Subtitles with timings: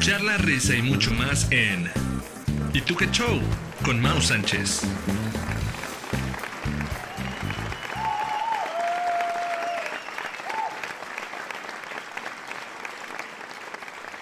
[0.00, 1.90] charla, risa y mucho más en
[2.72, 3.40] ¿Y tú qué show?
[3.84, 4.82] con Mau Sánchez.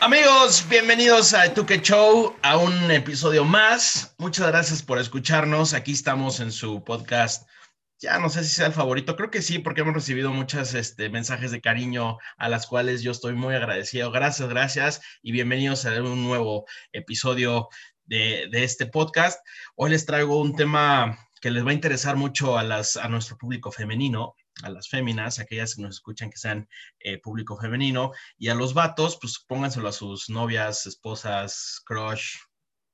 [0.00, 4.14] Amigos, bienvenidos a Tuque Show, a un episodio más.
[4.18, 5.74] Muchas gracias por escucharnos.
[5.74, 7.48] Aquí estamos en su podcast.
[7.98, 11.08] Ya no sé si sea el favorito, creo que sí, porque hemos recibido muchos este,
[11.08, 14.10] mensajes de cariño a las cuales yo estoy muy agradecido.
[14.10, 17.68] Gracias, gracias y bienvenidos a un nuevo episodio
[18.04, 19.40] de, de este podcast.
[19.76, 23.38] Hoy les traigo un tema que les va a interesar mucho a, las, a nuestro
[23.38, 26.68] público femenino a las féminas, aquellas que nos escuchan que sean
[27.00, 32.36] eh, público femenino, y a los vatos, pues pónganselo a sus novias, esposas, crush,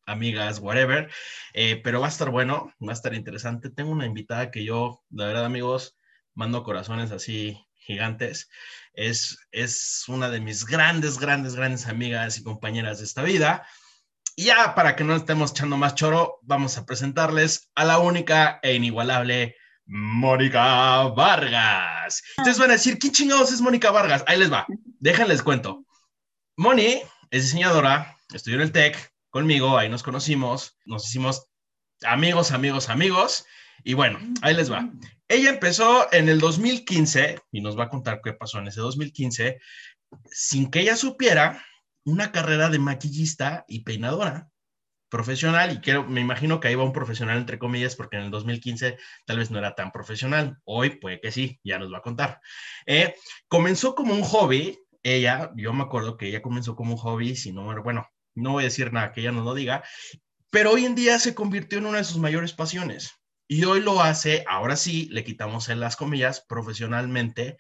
[0.07, 1.11] amigas, whatever,
[1.55, 3.71] eh, pero va a estar bueno, va a estar interesante.
[3.71, 5.97] Tengo una invitada que yo, la verdad amigos,
[6.35, 8.49] mando corazones así gigantes.
[8.95, 13.67] Es, es una de mis grandes, grandes, grandes amigas y compañeras de esta vida.
[14.37, 18.61] Y ya para que no estemos echando más choro, vamos a presentarles a la única
[18.63, 22.23] e inigualable Mónica Vargas.
[22.39, 24.25] Ustedes van a decir, ¿quién chingados es Mónica Vargas?
[24.27, 24.67] Ahí les va,
[25.01, 25.85] déjenles cuento.
[26.57, 31.49] Moni es diseñadora, estudió en el TEC conmigo, ahí nos conocimos, nos hicimos
[32.05, 33.47] amigos, amigos, amigos.
[33.83, 34.89] Y bueno, ahí les va.
[35.27, 39.59] Ella empezó en el 2015 y nos va a contar qué pasó en ese 2015
[40.31, 41.65] sin que ella supiera
[42.05, 44.51] una carrera de maquillista y peinadora
[45.09, 48.31] profesional y quiero, me imagino que ahí va un profesional entre comillas porque en el
[48.31, 50.59] 2015 tal vez no era tan profesional.
[50.65, 52.41] Hoy puede que sí, ya nos va a contar.
[52.87, 53.15] Eh,
[53.49, 57.53] comenzó como un hobby, ella, yo me acuerdo que ella comenzó como un hobby, si
[57.53, 59.85] no, bueno, no voy a decir nada que ella no lo diga,
[60.51, 63.13] pero hoy en día se convirtió en una de sus mayores pasiones.
[63.49, 67.57] Y hoy lo hace, ahora sí, le quitamos en las comillas, profesionalmente,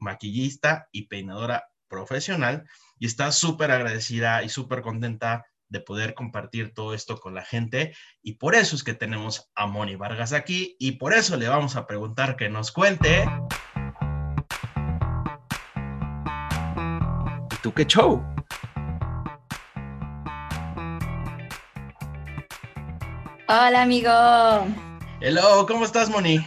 [0.00, 2.64] maquillista y peinadora profesional,
[2.98, 7.96] y está súper agradecida y súper contenta de poder compartir todo esto con la gente
[8.22, 11.76] y por eso es que tenemos a Moni Vargas aquí y por eso le vamos
[11.76, 13.24] a preguntar que nos cuente.
[17.50, 18.33] ¿Y tú qué show?
[23.46, 24.10] Hola amigo.
[25.20, 26.38] Hello, ¿cómo estás Moni?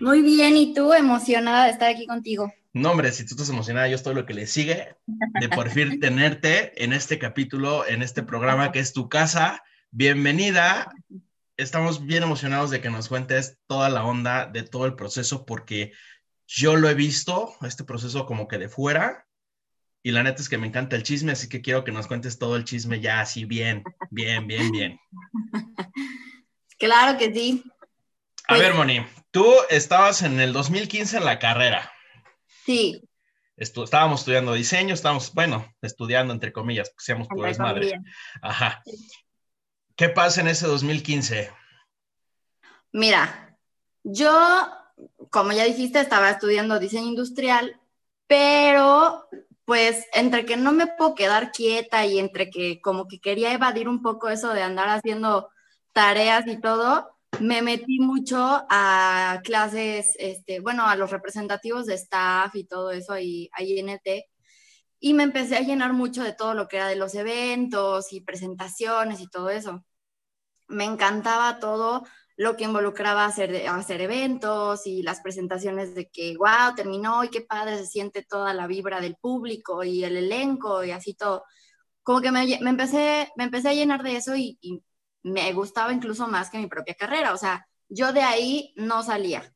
[0.00, 0.92] Muy bien, ¿y tú?
[0.92, 2.52] Emocionada de estar aquí contigo.
[2.74, 5.98] No, hombre, si tú estás emocionada, yo estoy lo que le sigue de por fin
[6.00, 9.62] tenerte en este capítulo, en este programa que es tu casa.
[9.90, 10.92] Bienvenida.
[11.56, 15.92] Estamos bien emocionados de que nos cuentes toda la onda de todo el proceso porque
[16.46, 19.26] yo lo he visto, este proceso como que de fuera,
[20.02, 22.38] y la neta es que me encanta el chisme, así que quiero que nos cuentes
[22.38, 25.00] todo el chisme ya así bien, bien, bien, bien.
[26.78, 27.64] Claro que sí.
[28.48, 31.92] A ver, Moni, tú estabas en el 2015 en la carrera.
[32.64, 33.02] Sí.
[33.56, 37.92] estábamos estudiando diseño, estábamos, bueno, estudiando entre comillas, porque seamos puras madres.
[38.42, 38.82] Ajá.
[39.96, 41.50] ¿Qué pasa en ese 2015?
[42.92, 43.56] Mira,
[44.04, 44.68] yo,
[45.30, 47.80] como ya dijiste, estaba estudiando diseño industrial,
[48.26, 49.28] pero
[49.64, 53.88] pues entre que no me puedo quedar quieta y entre que como que quería evadir
[53.88, 55.50] un poco eso de andar haciendo
[55.96, 57.08] tareas y todo,
[57.40, 63.14] me metí mucho a clases, este, bueno, a los representativos de staff y todo eso
[63.14, 64.26] ahí, ahí en el TEC.
[65.00, 68.20] Y me empecé a llenar mucho de todo lo que era de los eventos y
[68.20, 69.86] presentaciones y todo eso.
[70.68, 72.04] Me encantaba todo
[72.36, 77.40] lo que involucraba hacer, hacer eventos y las presentaciones de que, wow, terminó y qué
[77.40, 81.44] padre se siente toda la vibra del público y el elenco y así todo.
[82.02, 84.58] Como que me, me empecé, me empecé a llenar de eso y
[85.26, 89.52] me gustaba incluso más que mi propia carrera, o sea, yo de ahí no salía.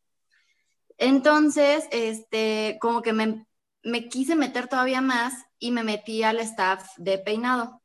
[0.98, 3.46] Entonces, este, como que me,
[3.84, 7.80] me quise meter todavía más y me metí al staff de peinado,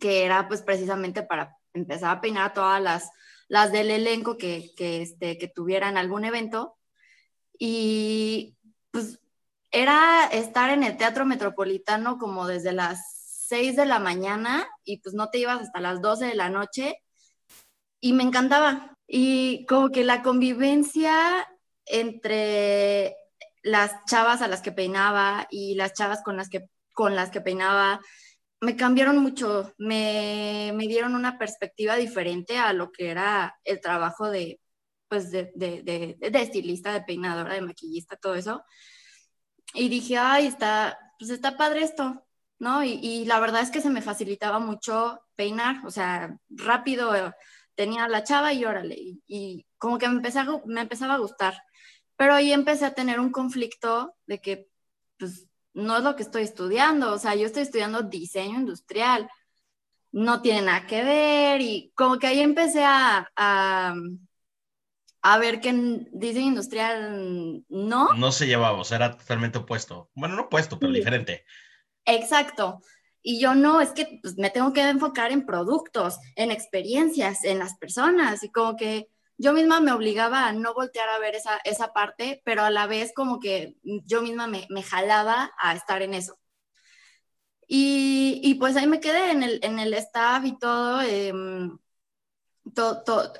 [0.00, 3.10] que era pues precisamente para empezar a peinar a todas las,
[3.46, 6.76] las del elenco que, que, este, que tuvieran algún evento.
[7.56, 8.56] Y
[8.90, 9.20] pues
[9.70, 13.15] era estar en el Teatro Metropolitano como desde las
[13.48, 17.02] 6 de la mañana y pues no te ibas hasta las 12 de la noche
[18.00, 18.96] y me encantaba.
[19.06, 21.46] Y como que la convivencia
[21.86, 23.16] entre
[23.62, 27.40] las chavas a las que peinaba y las chavas con las que, con las que
[27.40, 28.00] peinaba
[28.60, 34.30] me cambiaron mucho, me, me dieron una perspectiva diferente a lo que era el trabajo
[34.30, 34.60] de,
[35.08, 38.64] pues de, de, de, de, estilista, de peinadora, de maquillista, todo eso.
[39.74, 42.25] Y dije, ay, está, pues está padre esto.
[42.58, 42.82] ¿No?
[42.84, 47.32] Y, la verdad es que se me facilitaba mucho peinar, o sea, rápido eh,
[47.74, 51.62] tenía la chava y órale, y, como que me, empezaba, me empezaba a gustar.
[52.16, 54.68] Pero ahí empecé a tener un conflicto de que,
[55.18, 59.28] pues, no es lo que estoy estudiando, o sea, yo estoy estudiando diseño industrial,
[60.12, 63.94] no tiene nada que ver y como que ahí empecé a, a,
[65.20, 68.14] a ver que en diseño industrial no.
[68.14, 70.10] No se llevaba, o sea, era totalmente opuesto.
[70.14, 70.98] Bueno, no opuesto, pero Sí.
[70.98, 71.44] diferente.
[72.06, 72.80] Exacto.
[73.22, 77.58] Y yo no, es que pues, me tengo que enfocar en productos, en experiencias, en
[77.58, 79.08] las personas y como que
[79.38, 82.86] yo misma me obligaba a no voltear a ver esa, esa parte, pero a la
[82.86, 86.38] vez como que yo misma me, jalaba a estar en eso.
[87.68, 91.76] Y, y pues ahí me quedé en el, en el staff y todo, em,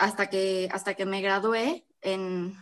[0.01, 2.57] hasta, que, hasta que me gradué en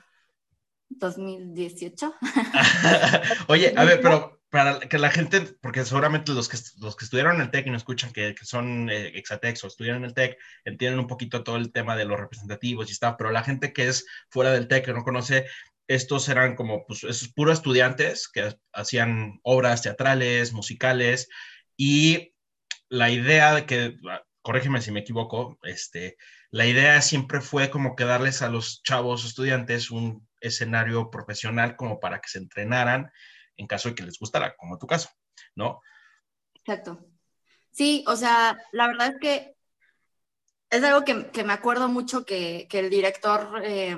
[0.90, 2.14] 2018.
[3.48, 7.34] Oye, a ver, pero para que la gente, porque seguramente los que, los que estudiaron
[7.34, 10.14] en el TEC y no escuchan que, que son eh, Exatex o estudiaron en el
[10.14, 13.72] TEC, entienden un poquito todo el tema de los representativos y está, pero la gente
[13.72, 15.46] que es fuera del TEC, que no conoce,
[15.88, 21.28] estos eran como, pues, esos puros estudiantes que hacían obras teatrales, musicales,
[21.76, 22.32] y
[22.88, 26.16] la idea de que, ah, corrígeme si me equivoco, este,
[26.52, 31.98] la idea siempre fue como que darles a los chavos estudiantes un escenario profesional como
[31.98, 33.10] para que se entrenaran
[33.56, 35.08] en caso de que les gustara, como tu caso,
[35.54, 35.80] ¿no?
[36.54, 37.04] Exacto.
[37.70, 39.56] Sí, o sea, la verdad es que
[40.70, 43.96] es algo que, me acuerdo mucho que, que el director eh,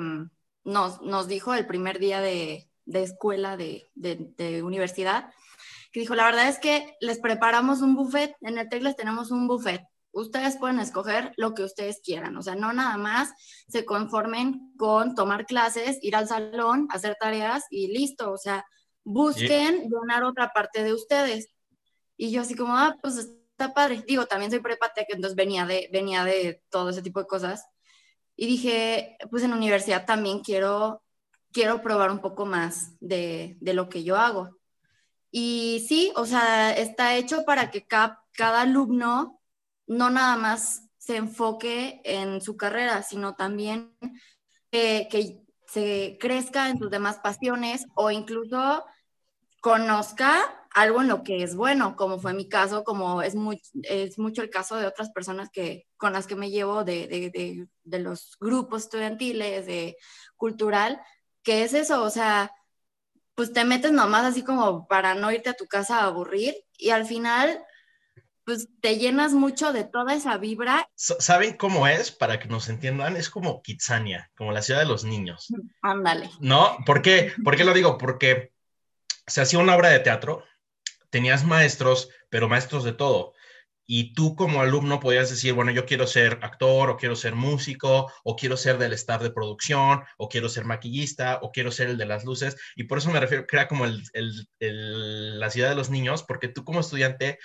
[0.64, 5.32] nos, nos dijo el primer día de, de escuela, de, de, de universidad,
[5.93, 9.31] que dijo, la verdad es que les preparamos un buffet, en el TEC les tenemos
[9.31, 9.82] un buffet,
[10.12, 13.32] ustedes pueden escoger lo que ustedes quieran, o sea, no nada más
[13.69, 18.64] se conformen con tomar clases, ir al salón, hacer tareas y listo, o sea,
[19.06, 21.49] busquen donar otra parte de ustedes.
[22.17, 24.03] Y yo así como, ah, pues está padre.
[24.06, 27.64] Digo, también soy prepa tech, entonces venía de, venía de todo ese tipo de cosas.
[28.35, 31.03] Y dije, pues en universidad también quiero,
[31.53, 34.58] quiero probar un poco más de, de lo que yo hago.
[35.31, 39.41] Y sí, o sea, está hecho para que cada, cada alumno
[39.87, 43.97] no nada más se enfoque en su carrera, sino también
[44.70, 48.85] que se crezca en sus demás pasiones o incluso
[49.67, 54.17] conozca algo en lo que es bueno, como fue mi caso, como es, muy, es
[54.17, 57.67] mucho el caso de otras personas que, con las que me llevo de, de, de,
[57.83, 59.97] de los grupos estudiantiles, de
[60.37, 61.01] cultural,
[61.43, 62.53] que es eso, o sea,
[63.35, 66.91] pues te metes nomás así como para no irte a tu casa a aburrir y
[66.91, 67.61] al final
[68.45, 70.89] pues te llenas mucho de toda esa vibra.
[70.95, 72.13] ¿Saben cómo es?
[72.13, 75.49] Para que nos entiendan, es como Kitsania, como la ciudad de los niños.
[75.83, 76.31] Ándale.
[76.39, 76.79] ¿No?
[76.87, 77.33] ¿Por qué?
[77.43, 77.99] ¿Por qué lo digo?
[77.99, 78.53] Porque
[79.26, 80.44] se hacía una obra de teatro,
[81.11, 83.32] tenías maestros, pero maestros de todo.
[83.88, 88.11] Y tú como alumno podías decir, bueno, yo quiero ser actor, o quiero ser músico,
[88.25, 91.96] o quiero ser del staff de producción, o quiero ser maquillista, o quiero ser el
[91.96, 92.56] de las luces.
[92.75, 95.88] Y por eso me refiero que era como el, el, el, la ciudad de los
[95.90, 97.38] niños, porque tú como estudiante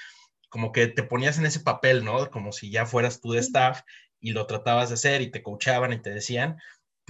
[0.50, 2.30] como que te ponías en ese papel, ¿no?
[2.30, 3.82] Como si ya fueras tú de staff
[4.20, 6.58] y lo tratabas de hacer y te coachaban y te decían,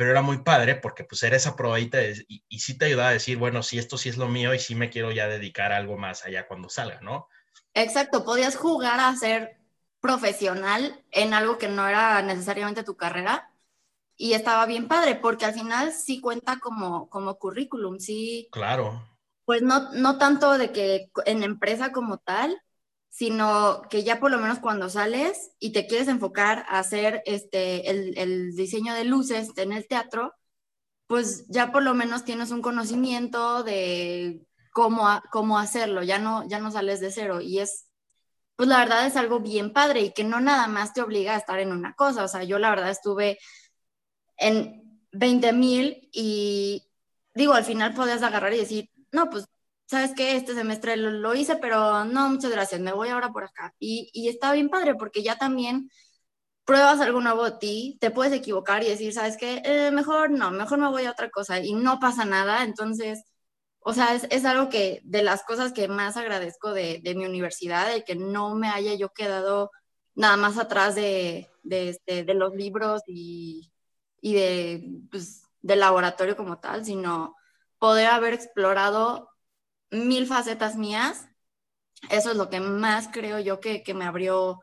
[0.01, 3.09] pero era muy padre porque pues era esa probadita de, y, y, sí te ayudaba
[3.09, 5.71] a decir, bueno, si esto sí es lo mío y sí me quiero ya dedicar
[5.71, 7.27] a algo más allá cuando salga, ¿no?
[7.75, 9.57] Exacto, podías jugar a ser
[10.00, 13.51] profesional en algo que no era necesariamente tu carrera
[14.18, 18.50] y estaba bien padre porque al final sí cuenta como, como currículum, sí.
[18.51, 19.07] Claro.
[19.45, 22.60] Pues no, no tanto de que en empresa como tal,
[23.12, 27.89] sino que ya por lo menos cuando sales y te quieres enfocar a hacer este,
[27.91, 30.34] el, el, diseño de luces en el teatro,
[31.08, 36.60] pues ya por lo menos tienes un conocimiento de cómo, cómo hacerlo, ya no, ya
[36.60, 37.41] no sales de cero.
[37.41, 37.88] Y es,
[38.56, 41.38] pues la verdad es algo bien padre y que no nada más te obliga a
[41.38, 43.39] estar en una cosa, o sea, yo la verdad estuve
[44.38, 46.88] en 20 mil y
[47.36, 49.48] digo, al final podías agarrar y decir, no, pues
[49.91, 53.43] sabes que este semestre lo, lo, hice, pero no, muchas gracias, me voy ahora por
[53.43, 53.75] acá.
[53.79, 55.89] Y, y, está bien padre porque ya también
[56.65, 60.51] pruebas algo nuevo de ti, te puedes equivocar y decir, sabes que eh, mejor no,
[60.51, 62.63] mejor me voy a otra cosa y no pasa nada.
[62.63, 63.25] Entonces,
[63.81, 67.25] o sea, es, es algo que de las cosas que más agradezco de, de, mi
[67.25, 69.71] universidad, de que no me haya yo quedado
[70.15, 73.74] nada más atrás de, de, este, de los libros y,
[74.21, 77.36] y de, pues, del laboratorio como tal, sino
[77.79, 79.30] poder haber explorado
[79.91, 81.29] mil facetas mías.
[82.10, 84.62] Eso es lo que más creo yo que, que me abrió,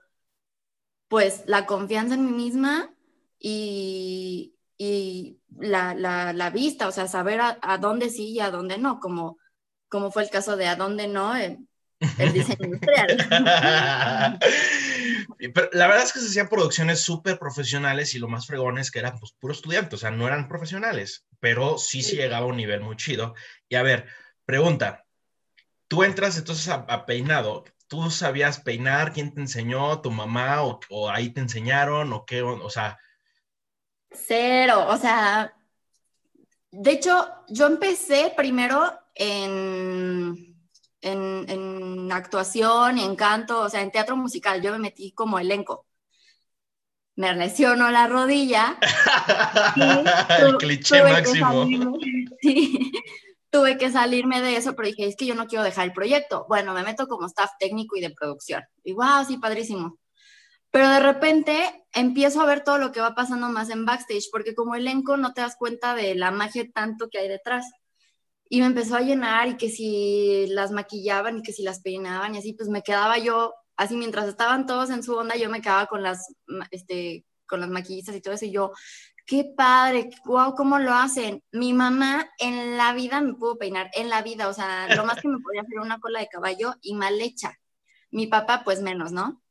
[1.09, 2.93] pues, la confianza en mí misma
[3.39, 8.51] y, y la, la, la, vista, o sea, saber a, a, dónde sí y a
[8.51, 9.39] dónde no, como,
[9.89, 11.69] como fue el caso de a dónde no, el,
[12.19, 13.19] el diseño industrial.
[15.55, 18.91] Pero la verdad es que se hacían producciones súper profesionales y lo más fregón es
[18.91, 22.47] que eran pues puro estudiante, o sea, no eran profesionales, pero sí se sí llegaba
[22.47, 23.35] a un nivel muy chido.
[23.69, 24.07] Y a ver,
[24.45, 25.07] pregunta,
[25.89, 29.15] tú entras entonces a, a, Peinado ¿Tú sabías peinar?
[29.15, 30.03] ¿Quién te enseñó?
[30.03, 30.63] ¿Tu mamá?
[30.63, 32.13] ¿O, o ahí te enseñaron?
[32.13, 32.43] ¿O qué?
[32.43, 32.99] O sea...
[34.11, 35.55] Cero, o sea,
[36.71, 40.55] de hecho, yo empecé primero en,
[41.01, 44.61] en, actuación, en canto, o sea, en teatro musical.
[44.61, 45.87] Yo me metí como elenco.
[47.17, 48.79] Me lesionó la rodilla.
[50.39, 51.67] El cliché máximo.
[52.41, 52.93] sí,
[53.51, 56.47] tuve que salirme de eso, pero dije, es que yo no quiero dejar el proyecto.
[56.49, 58.63] Bueno, me meto como staff técnico y de producción.
[58.85, 59.99] Y wow, sí, padrísimo.
[60.71, 64.55] Pero de repente empiezo a ver todo lo que va pasando más en backstage, porque
[64.55, 67.67] como elenco no te das cuenta de la magia tanto que hay detrás.
[68.51, 72.35] Y me empezó a llenar y que si las maquillaban y que si las peinaban
[72.35, 75.61] y así, pues me quedaba yo, así mientras estaban todos en su onda, yo me
[75.63, 76.35] quedaba con las,
[76.71, 78.73] este, con las maquillistas y todo eso, y yo,
[79.29, 81.45] qué padre, wow, cómo lo hacen.
[81.53, 85.21] Mi mamá en la vida me pudo peinar, en la vida, o sea, lo más
[85.21, 87.59] que me podía hacer una cola de caballo y mal hecha.
[88.11, 89.43] Mi papá, pues menos, ¿no?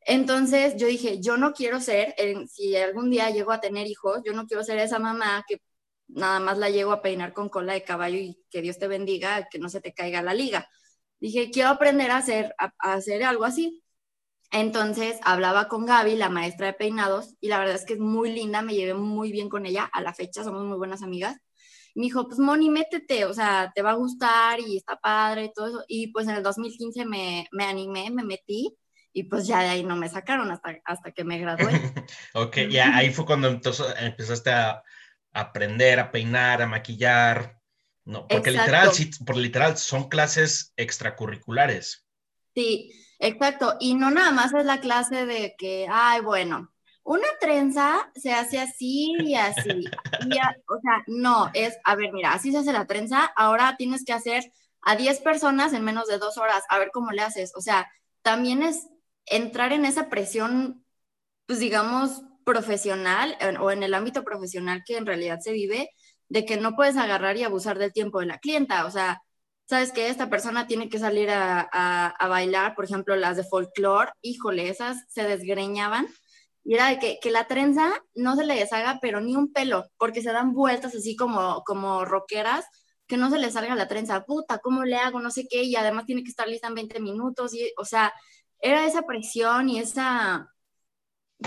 [0.00, 2.14] Entonces yo dije, yo no quiero ser,
[2.50, 5.60] si algún día llego a tener hijos, yo no quiero ser esa mamá que
[6.08, 9.48] nada más la llego a peinar con cola de caballo y que Dios te bendiga,
[9.50, 10.68] que no se te caiga la liga.
[11.20, 13.81] Dije, quiero aprender a hacer, a, hacer algo así.
[14.52, 18.30] Entonces hablaba con Gaby, la maestra de peinados, y la verdad es que es muy
[18.30, 21.36] linda, me llevé muy bien con ella, a la fecha somos muy buenas amigas.
[21.94, 25.52] Me dijo, pues Moni, métete, o sea, te va a gustar y está padre y
[25.52, 25.84] todo eso.
[25.88, 28.76] Y pues en el 2015 me, me animé, me metí
[29.12, 31.72] y pues ya de ahí no me sacaron hasta, hasta que me gradué.
[32.34, 34.82] ok, ya ahí fue cuando entonces empezaste a
[35.32, 37.58] aprender a peinar, a maquillar,
[38.04, 42.06] no, porque literal, sí, por literal son clases extracurriculares.
[42.54, 42.92] Sí,
[43.22, 46.70] exacto, y no nada más es la clase de que, ay, bueno,
[47.04, 49.84] una trenza se hace así y así,
[50.68, 54.12] o sea, no, es, a ver, mira, así se hace la trenza, ahora tienes que
[54.12, 54.52] hacer
[54.82, 57.90] a 10 personas en menos de dos horas, a ver cómo le haces, o sea,
[58.22, 58.88] también es
[59.26, 60.84] entrar en esa presión,
[61.46, 65.90] pues digamos, profesional o en el ámbito profesional que en realidad se vive,
[66.28, 68.86] de que no puedes agarrar y abusar del tiempo de la clienta.
[68.86, 69.22] O sea,
[69.66, 74.12] sabes que esta persona tiene que salir a, a, bailar, por ejemplo, las de folclore,
[74.20, 76.06] híjole, esas se desgreñaban.
[76.64, 79.90] Y era de que, que, la trenza no se le deshaga, pero ni un pelo,
[79.98, 82.64] porque se dan vueltas así como, como rockeras,
[83.06, 85.20] que no se le salga la trenza, puta, ¿cómo le hago?
[85.20, 88.12] No sé qué, y además tiene que estar lista en 20 minutos, y, o sea,
[88.60, 90.52] era esa presión y esa,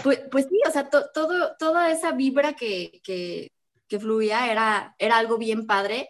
[0.03, 3.51] pues, pues sí, o sea, todo, toda esa vibra que, que,
[3.87, 6.09] que, fluía era, era algo bien padre,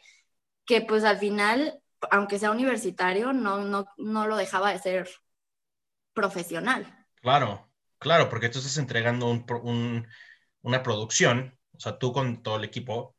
[0.65, 1.79] que pues al final,
[2.11, 5.09] aunque sea universitario, no, no, no lo dejaba de ser
[6.13, 7.05] profesional.
[7.21, 7.69] Claro,
[7.99, 10.07] claro, porque tú estás entregando un, un,
[10.61, 13.15] una producción, o sea, tú con todo el equipo,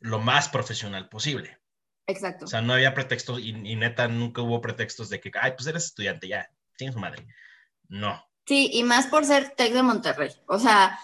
[0.00, 1.58] lo más profesional posible.
[2.06, 2.44] Exacto.
[2.44, 5.66] O sea, no había pretextos y, y, neta nunca hubo pretextos de que, ay, pues
[5.66, 7.26] eres estudiante ya, tiene su madre.
[7.88, 8.24] No.
[8.46, 10.30] Sí, y más por ser TEC de Monterrey.
[10.46, 10.98] O sea,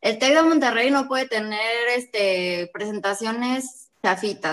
[0.00, 3.85] el TEC de Monterrey no puede tener este, presentaciones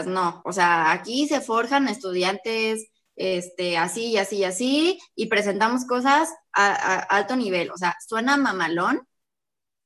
[0.05, 0.41] no.
[0.45, 6.29] O sea, aquí se forjan estudiantes este, así y así y así, y presentamos cosas
[6.53, 7.71] a, alto nivel.
[7.71, 9.07] O sea, suena mamalón,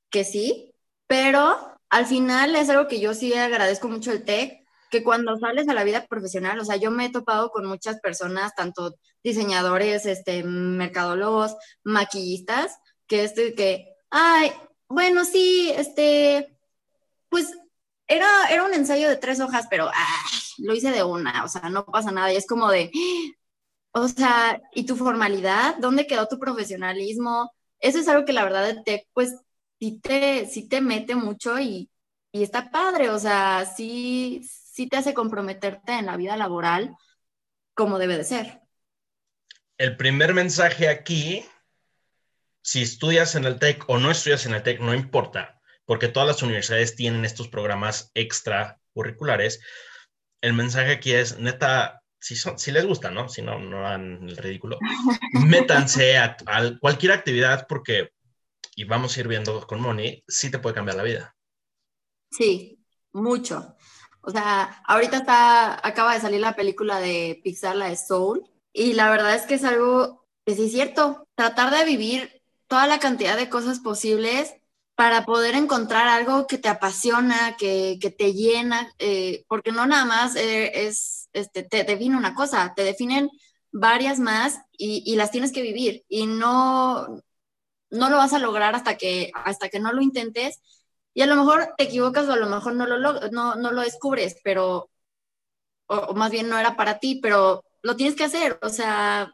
[0.09, 0.73] que sí,
[1.07, 1.57] pero
[1.89, 5.73] al final es algo que yo sí agradezco mucho el TEC, que cuando sales a
[5.73, 10.43] la vida profesional, o sea, yo me he topado con muchas personas, tanto diseñadores, este,
[10.43, 14.51] mercadólogos, maquillistas, que este, que, ay,
[14.87, 16.57] bueno, sí, este,
[17.29, 17.51] pues
[18.07, 20.23] era, era un ensayo de tres hojas, pero ah,
[20.59, 22.91] lo hice de una, o sea, no pasa nada, y es como de,
[23.91, 25.75] o sea, ¿y tu formalidad?
[25.77, 27.51] ¿Dónde quedó tu profesionalismo?
[27.79, 29.35] Eso es algo que la verdad de tech, pues,
[29.79, 31.89] sí te, sí te mete mucho y,
[32.31, 36.95] y está padre, o sea, sí, sí te hace comprometerte en la vida laboral
[37.73, 38.61] como debe de ser.
[39.77, 41.45] El primer mensaje aquí,
[42.61, 45.56] si estudias en el TEC o no estudias en el TEC, no importa,
[45.87, 49.61] porque todas las universidades tienen estos programas extracurriculares.
[50.41, 53.29] El mensaje aquí es, neta, si, son, si les gusta, ¿no?
[53.29, 54.77] Si no, no hagan el ridículo.
[55.45, 58.11] Métanse a, a, cualquier actividad porque,
[58.75, 61.35] y vamos a ir viendo con Moni, sí te puede cambiar la vida.
[62.31, 63.77] Sí, mucho.
[64.19, 68.91] O sea, ahorita está, acaba de salir la película de Pixar, la de Soul, y
[68.91, 72.99] la verdad es que es algo que sí es cierto, tratar de vivir toda la
[72.99, 74.53] cantidad de cosas posibles
[74.97, 80.05] para poder encontrar algo que te apasiona, que, que te llena, eh, porque no nada
[80.05, 83.29] más eh, es, este, te define una cosa, te definen
[83.71, 87.21] varias más y, y, las tienes que vivir y no,
[87.91, 90.61] no lo vas a lograr hasta que, hasta que no lo intentes
[91.13, 92.97] y a lo mejor te equivocas o a lo mejor no lo,
[93.29, 94.89] no, no lo descubres, pero,
[95.87, 99.31] o, más bien no era para ti, pero lo tienes que hacer, o sea,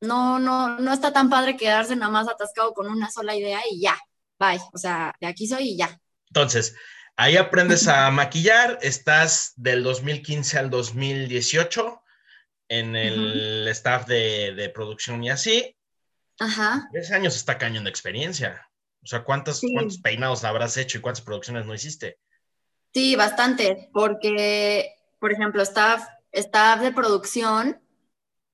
[0.00, 3.82] no, no, no está tan padre quedarse nada más atascado con una sola idea y
[3.82, 3.98] ya,
[4.44, 4.60] bye.
[4.72, 6.00] O sea, de aquí soy y ya.
[6.28, 6.74] Entonces,
[7.16, 12.02] ahí aprendes a maquillar, estás del 2015 al 2018
[12.68, 15.76] en el staff de, producción y así.
[16.38, 16.88] Ajá.
[16.92, 18.68] Ese años está cañón de experiencia.
[19.02, 22.18] O sea, ¿cuántos, ¿cuántos peinados habrás hecho y cuántas producciones no hiciste?
[22.92, 27.80] Sí, bastante, porque, por ejemplo, staff, staff de producción,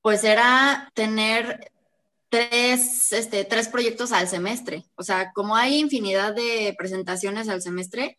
[0.02, 1.70] pues era tener
[2.30, 4.84] tres, este, tres proyectos al semestre.
[4.96, 8.18] O sea, como hay infinidad de presentaciones al semestre,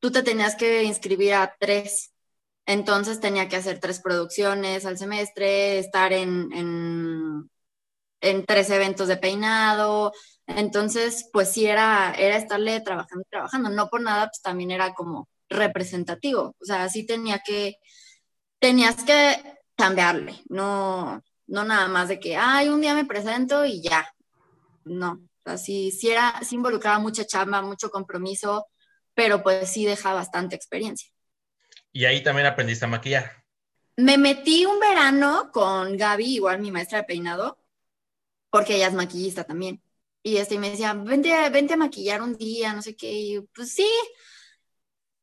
[0.00, 2.12] tú te tenías que inscribir a tres.
[2.66, 7.50] Entonces tenía que hacer tres producciones al semestre, estar en, en,
[8.20, 10.12] en tres eventos de peinado.
[10.46, 13.70] Entonces, pues sí era, era estarle trabajando, trabajando.
[13.70, 16.56] No por nada, pues también era como representativo.
[16.60, 17.76] O sea, sí tenía que,
[18.60, 19.36] tenías que
[19.76, 24.08] cambiarle, no, no nada más de que, ay, un día me presento y ya.
[24.84, 28.66] No, así sí, era, sí involucraba mucha chamba, mucho compromiso,
[29.14, 31.10] pero pues sí deja bastante experiencia.
[31.92, 33.44] Y ahí también aprendiste a maquillar.
[33.96, 37.58] Me metí un verano con Gaby, igual mi maestra de peinado,
[38.50, 39.82] porque ella es maquillista también.
[40.22, 43.12] Y este, me decía, vente, vente a maquillar un día, no sé qué.
[43.12, 43.90] Y pues sí.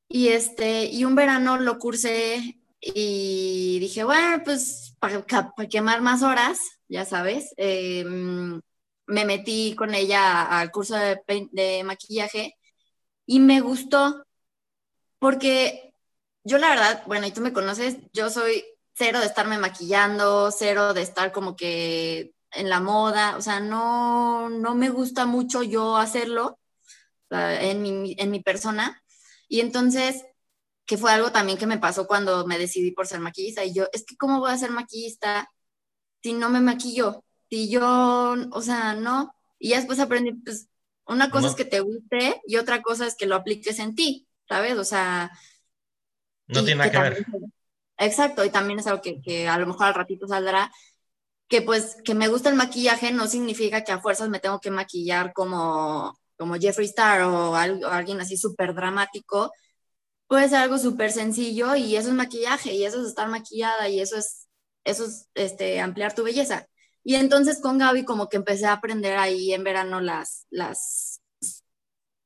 [0.07, 5.25] Y este, y un verano lo cursé y dije, bueno, pues para,
[5.69, 8.61] quemar más horas, ya sabes, em,
[9.07, 11.19] me metí con ella al curso de,
[11.51, 12.55] de maquillaje
[13.25, 14.25] y me gustó
[15.19, 15.93] porque
[16.43, 18.63] yo la verdad, bueno, y tú me conoces, yo soy
[18.93, 24.49] cero de estarme maquillando, cero de estar como que en la moda, o sea, no,
[24.49, 26.59] no me gusta mucho yo hacerlo
[27.29, 29.01] en mi, en mi persona.
[29.47, 30.25] Y entonces,
[30.89, 33.63] que fue algo también que me pasó cuando me decidí por ser maquillista.
[33.63, 35.47] Y yo, es que, ¿cómo voy a ser maquillista
[36.23, 37.23] si no me maquillo?
[37.47, 39.31] Si yo, o sea, no.
[39.59, 40.67] Y ya después aprendí, pues,
[41.05, 44.27] una cosa es que te guste y otra cosa es que lo apliques en ti,
[44.47, 44.79] ¿sabes?
[44.79, 45.29] O sea,
[46.47, 47.25] no tiene nada que, ver.
[47.95, 50.71] Exacto, y también es algo que, a lo mejor al ratito saldrá,
[51.47, 54.71] que pues que me gusta el maquillaje no significa que a fuerzas me tengo que
[54.71, 59.51] maquillar como, como Jeffree Star o, alguien así súper dramático.
[60.29, 63.99] Puede ser algo súper sencillo y eso es maquillaje y eso es estar maquillada y
[63.99, 64.47] eso es,
[64.83, 66.67] eso es este, ampliar tu belleza.
[67.03, 71.21] Y entonces con Gaby como que empecé a aprender ahí en verano las, las,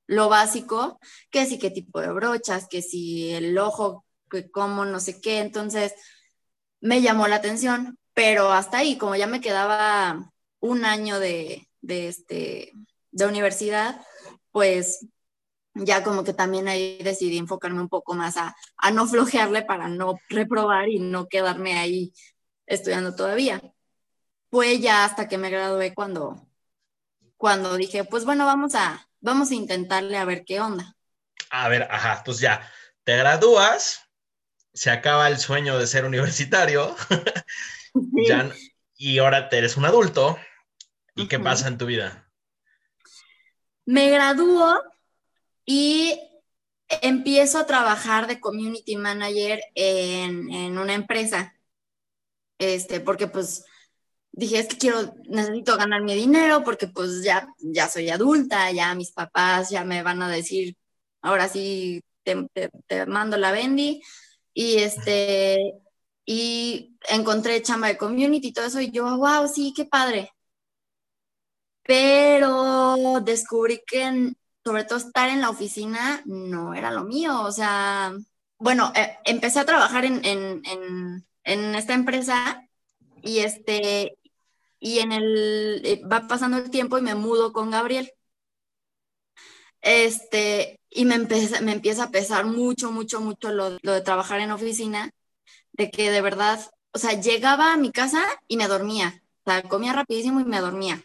[0.08, 1.00] lo básico,
[1.32, 5.39] que si qué tipo de brochas, que si el ojo que cómo, no sé qué.
[5.39, 5.94] Entonces,
[6.82, 12.10] me llamó la atención, pero hasta ahí, como ya me quedaba un año de, de,
[12.10, 12.74] este,
[13.12, 14.02] de universidad,
[14.52, 15.08] pues
[15.76, 19.88] ya como que también ahí decidí enfocarme un poco más a, a no flojearle para
[19.88, 22.14] no reprobar y no quedarme ahí
[22.66, 23.62] estudiando todavía.
[24.50, 26.48] Fue ya hasta que me gradué cuando,
[27.38, 30.96] cuando dije, pues bueno, vamos a, vamos a intentarle a ver qué onda.
[31.50, 32.70] A ver, ajá, pues ya,
[33.04, 34.02] te gradúas,
[34.74, 36.96] se acaba el sueño de ser universitario
[38.96, 40.38] y ahora eres un adulto.
[41.16, 42.28] ¿Y qué pasa en tu vida?
[43.86, 44.82] Me gradúo
[45.65, 46.19] y
[47.02, 51.56] empiezo a trabajar de community manager en, en, una empresa.
[52.60, 53.65] Este, porque pues
[54.32, 58.95] dije, es que quiero, necesito ganar mi dinero porque pues ya, ya soy adulta, ya
[58.95, 60.76] mis papás ya me van a decir,
[61.21, 64.02] ahora sí te, mando la Bendy
[64.54, 65.73] y este,
[66.26, 70.32] y encontré chamba de community y todo eso, y yo, wow, sí, qué padre.
[71.84, 77.41] Pero descubrí que, sobre todo, estar en la oficina no era lo mío.
[77.41, 78.13] O sea,
[78.58, 80.63] bueno, eh, empecé a trabajar en, en,
[81.43, 82.67] en, esta empresa
[83.21, 84.17] y este,
[84.80, 88.13] y en el, eh, va pasando el tiempo y me mudo con Gabriel.
[89.82, 94.52] Este, y me, empieza, me empieza a pesar mucho, mucho, mucho lo, de trabajar en
[94.52, 95.12] oficina,
[95.73, 96.60] de que de verdad,
[96.93, 100.60] o sea, llegaba a mi casa y me dormía, o sea, comía rapidísimo y me
[100.62, 101.04] dormía.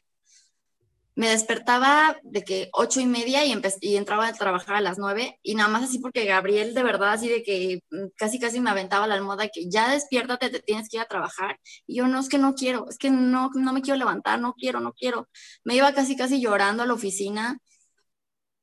[1.18, 3.52] Me despertaba de que ocho y media y,
[3.96, 7.28] entraba a trabajar a las nueve y nada más así porque Gabriel de verdad así
[7.28, 10.98] de que mm, casi casi me aventaba la almohada que ya despiértate, te tienes que
[10.98, 11.58] ir a trabajar.
[11.86, 14.54] Y yo no, es que no quiero, es que no, no me quiero levantar, no
[14.54, 15.28] quiero, no quiero.
[15.64, 17.58] Me iba casi casi llorando a la oficina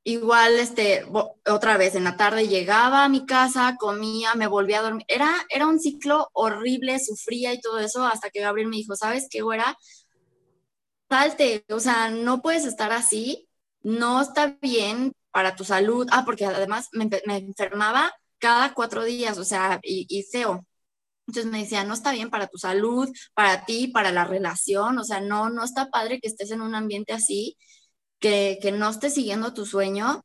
[0.08, 1.04] Igual, este,
[1.46, 5.04] otra vez en la tarde llegaba a mi casa, comía, me volvía a dormir.
[5.08, 9.26] Era, era un ciclo horrible, sufría y todo eso, hasta que Gabriel me dijo, ¿sabes
[9.28, 9.76] qué, güera?
[11.08, 13.48] Salte, o sea, no puedes estar así,
[13.82, 16.06] no está bien para tu salud.
[16.10, 20.24] Ah, porque además me, enfermaba cada cuatro días, o sea, y, y.
[21.26, 25.04] Entonces me decía, no está bien para tu salud, para ti, para la relación, o
[25.04, 27.56] sea, no, no está padre que estés en un ambiente así,
[28.20, 30.22] que, que no estés siguiendo tu sueño,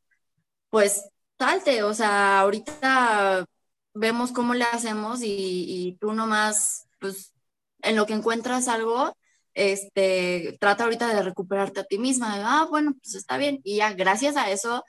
[0.69, 3.45] pues salte, o sea, ahorita
[3.93, 5.27] vemos cómo le hacemos y,
[5.67, 7.33] y tú nomás, pues,
[7.81, 9.15] en lo que encuentras algo,
[9.53, 13.61] este, trata ahorita de recuperarte a ti misma, ah, bueno, pues está bien.
[13.63, 14.83] Y ya, gracias a eso,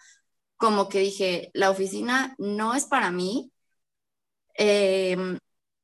[0.56, 3.52] como que dije, la oficina no es para mí,
[4.54, 5.38] em,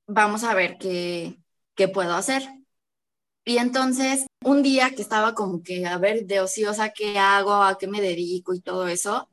[0.06, 1.38] vamos a ver qué,
[1.74, 2.42] qué puedo hacer.
[3.44, 7.54] Y entonces, un día que estaba como que, a ver, de ociosa, ¿qué hago?
[7.54, 8.54] ¿A qué me dedico?
[8.54, 9.28] Y todo eso,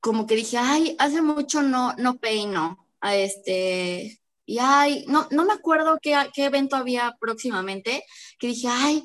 [0.00, 2.86] como que dije, ay, hace mucho no, no peino.
[3.00, 8.04] A este, y ay, no, no me acuerdo qué, qué evento había próximamente,
[8.38, 9.02] que dije, ay,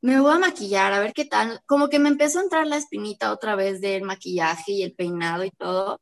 [0.00, 1.60] me voy a maquillar, a ver qué tal.
[1.66, 5.44] Como que me empezó a entrar la espinita otra vez del maquillaje y el peinado
[5.44, 6.00] y todo.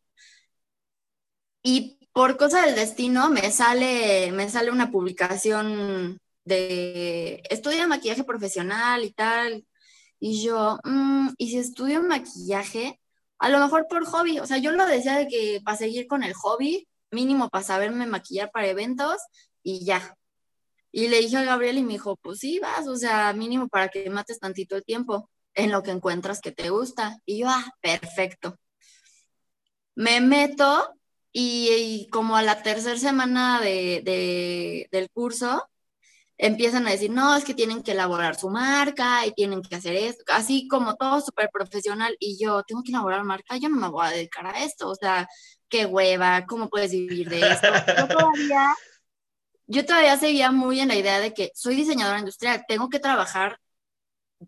[1.63, 9.05] Y por cosa del destino me sale, me sale una publicación de estudia maquillaje profesional
[9.05, 9.67] y tal.
[10.21, 13.01] Y yo, mm, ¿y si estudio maquillaje?
[13.39, 14.39] A lo mejor por hobby.
[14.41, 18.07] O sea, yo lo decía de que para seguir con el hobby, mínimo para saberme
[18.07, 19.17] maquillar para eventos
[19.63, 20.17] y ya.
[20.93, 23.89] Y le dije a Gabriel y me dijo, pues sí, vas, o sea, mínimo para
[23.89, 27.19] que mates tantito el tiempo en lo que encuentras que te gusta.
[27.27, 28.57] Y yo, ah, perfecto.
[29.97, 30.95] Me meto
[31.33, 35.69] y, como a la tercera semana de, del curso,
[36.39, 39.95] empiezan a decir, no, es que tienen que elaborar su marca y tienen que hacer
[39.97, 42.17] esto, así como todo súper profesional.
[42.21, 44.95] Y yo, tengo que elaborar marca, yo no me voy a dedicar a esto, o
[44.95, 45.29] sea,
[45.69, 47.69] qué hueva, ¿cómo puedes vivir de esto?
[47.99, 48.75] Yo todavía,
[49.67, 53.59] yo todavía seguía muy en la idea de que soy diseñadora industrial, tengo que trabajar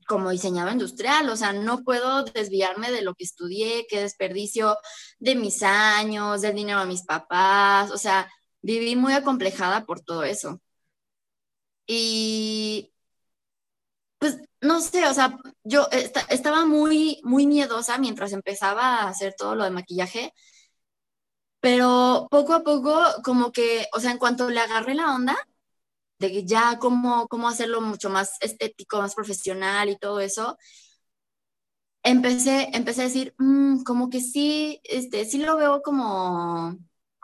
[0.06, 4.76] como diseñadora industrial, o sea, no puedo desviarme de lo que estudié, qué desperdicio
[5.18, 10.24] de mis años, del dinero de mis papás, o sea, viví muy acomplejada por todo
[10.24, 10.60] eso.
[11.86, 12.92] Y
[14.18, 15.88] pues no sé, o sea, yo
[16.28, 20.32] estaba muy, muy miedosa mientras empezaba a hacer todo lo de maquillaje,
[21.60, 25.36] pero poco a poco, como que, o sea, en cuanto le agarré la onda,
[26.18, 30.58] de que ya cómo, cómo hacerlo mucho más estético, más profesional y todo eso,
[32.02, 36.76] empecé, empecé a decir, mm, como que sí, este, sí lo veo como,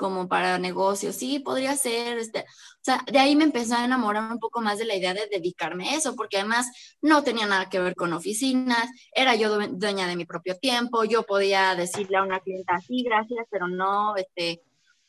[0.03, 4.33] como para negocios, sí, podría ser, este, o sea, de ahí me empecé a enamorar
[4.33, 6.67] un poco más de la idea de dedicarme a eso, porque además
[7.01, 11.23] no tenía nada que ver con oficinas, era yo dueña de mi propio tiempo, yo
[11.23, 14.61] podía decirle a una clienta, sí, gracias, pero no, este,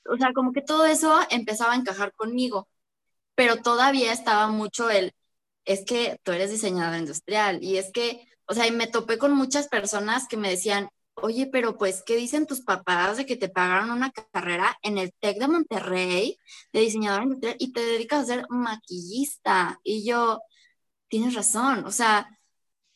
[0.08, 2.68] o sea, como que todo eso empezaba a encajar conmigo,
[3.34, 5.12] pero todavía estaba mucho el,
[5.66, 9.34] es que tú eres diseñadora industrial, y es que, o sea, y me topé con
[9.34, 13.50] muchas personas que me decían, oye, pero pues, ¿qué dicen tus papás de que te
[13.50, 16.38] pagaron una carrera en el TEC de Monterrey
[16.74, 19.80] de diseñador industrial y te dedicas a ser maquillista?
[19.84, 20.42] Y yo,
[21.08, 22.28] tienes razón, o sea,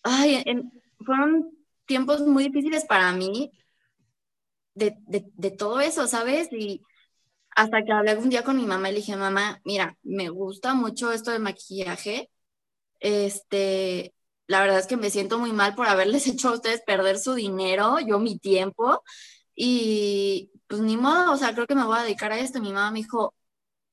[0.03, 0.43] ay,
[1.05, 1.51] fueron
[1.85, 3.51] tiempos muy difíciles para mí
[4.77, 6.49] de, todo eso, ¿sabes?
[6.51, 6.83] Y
[7.55, 10.73] hasta que hablé un día con mi mamá y le dije, mamá, mira, me gusta
[10.75, 12.29] mucho esto del maquillaje,
[12.99, 14.13] este,
[14.47, 17.33] la verdad es que me siento muy mal por haberles hecho a ustedes perder su
[17.35, 19.03] dinero, yo mi tiempo,
[19.55, 22.59] y pues ni modo, o sea, creo que me voy a dedicar a esto.
[22.61, 23.33] Mi mamá me dijo,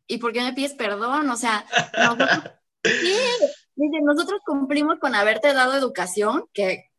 [0.06, 1.30] ¿y por qué me pides perdón?
[1.30, 1.64] O sea,
[1.96, 2.28] nosotros,
[2.84, 3.16] sí,
[3.74, 6.90] dice, nosotros cumplimos con haberte dado educación, que,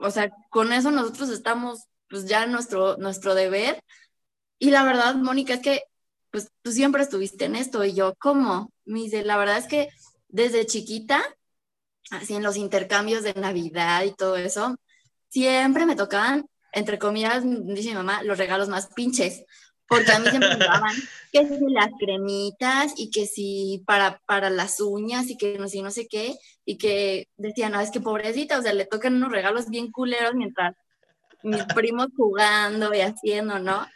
[0.00, 3.82] o sea, con eso nosotros estamos, pues ya nuestro, nuestro deber.
[4.58, 5.82] Y la verdad, Mónica, es que,
[6.30, 7.84] pues tú siempre estuviste en esto.
[7.84, 8.72] Y yo, ¿cómo?
[8.84, 9.88] Me dice, la verdad es que
[10.28, 11.22] desde chiquita
[12.10, 14.76] así en los intercambios de Navidad y todo eso,
[15.28, 19.44] siempre me tocaban, entre comillas, dice mi mamá, los regalos más pinches,
[19.88, 20.94] porque a mí siempre me daban
[21.32, 25.82] que si las cremitas y que si para, para las uñas y que no sé,
[25.82, 29.32] no sé qué, y que decían, no, es que pobrecita, o sea, le tocan unos
[29.32, 30.74] regalos bien culeros mientras
[31.42, 33.86] mis primos jugando y haciendo, ¿no?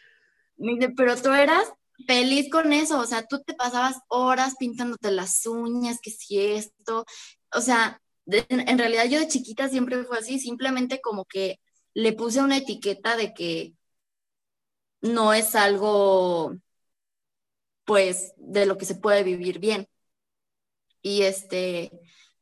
[0.56, 1.72] Me dice, pero tú eras
[2.06, 7.06] feliz con eso, o sea, tú te pasabas horas pintándote las uñas, que si esto,
[7.54, 11.60] o sea, en, realidad yo de chiquita siempre fue así, simplemente como que
[11.94, 13.74] le puse una etiqueta de que
[15.00, 16.54] no es algo,
[17.84, 19.88] pues, de lo que se puede vivir bien.
[21.02, 21.90] Y este,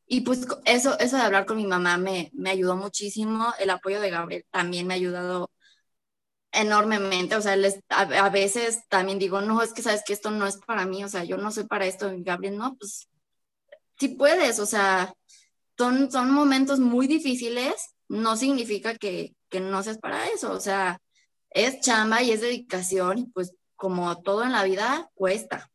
[0.07, 4.01] y pues eso, eso de hablar con mi mamá me, me ayudó muchísimo, el apoyo
[4.01, 5.51] de Gabriel también me ha ayudado
[6.53, 7.57] enormemente, o sea,
[7.91, 11.09] a, veces también digo, no, es que sabes que esto no es para mí, o
[11.09, 13.09] sea, yo no soy para esto, Gabriel, no, pues
[13.99, 15.15] si puedes, o sea,
[15.77, 17.75] son, son momentos muy difíciles,
[18.09, 21.01] no significa que, que no seas para eso, o sea,
[21.51, 25.71] es chamba y es dedicación, y pues como todo en la vida, cuesta.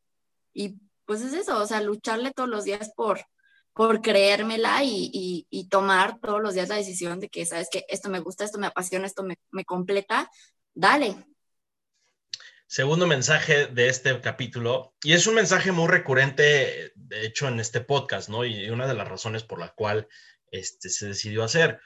[0.54, 3.26] Y pues es eso, o sea, lucharle todos los días por,
[3.74, 8.10] por creérmela y, y, tomar todos los días la decisión de que, sabes que esto
[8.10, 10.30] me gusta, esto me apasiona, esto me, me completa,
[10.74, 11.26] dale,
[12.72, 17.82] segundo mensaje de este capítulo, y es un mensaje muy recurrente, de hecho, en este
[17.82, 18.46] podcast, ¿no?
[18.46, 20.08] Y una de las razones por la cual
[20.52, 21.82] este, se decidió hacer,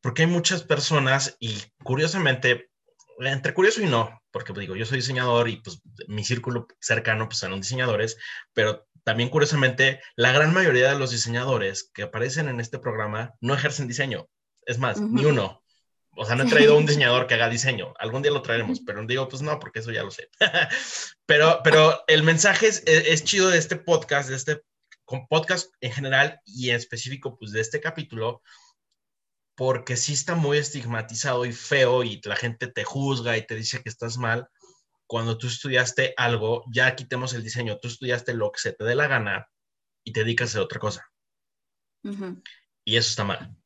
[0.00, 2.70] porque hay muchas personas y curiosamente,
[3.18, 7.26] entre curioso y no, porque pues, digo, yo soy diseñador y pues mi círculo cercano
[7.26, 8.16] pues son diseñadores,
[8.52, 13.52] pero también curiosamente, la gran mayoría de los diseñadores que aparecen en este programa no
[13.52, 14.28] ejercen diseño.
[14.64, 15.63] Es más, ni uno.
[16.16, 17.94] O sea, no he traído un diseñador que haga diseño.
[17.98, 20.28] Algún día lo traeremos, pero digo, pues no, porque eso ya lo sé.
[21.26, 24.62] pero, pero el mensaje es, es, chido de este podcast, de este
[25.28, 28.42] podcast en general y en específico, pues de este capítulo,
[29.54, 33.82] porque sí está muy estigmatizado y feo y la gente te juzga y te dice
[33.82, 34.48] que estás mal.
[35.06, 38.94] Cuando tú estudiaste algo, ya quitemos el diseño, tú estudiaste lo que se te dé
[38.94, 39.48] la gana
[40.02, 41.06] y te dedicas a otra cosa.
[42.84, 43.56] Y eso está mal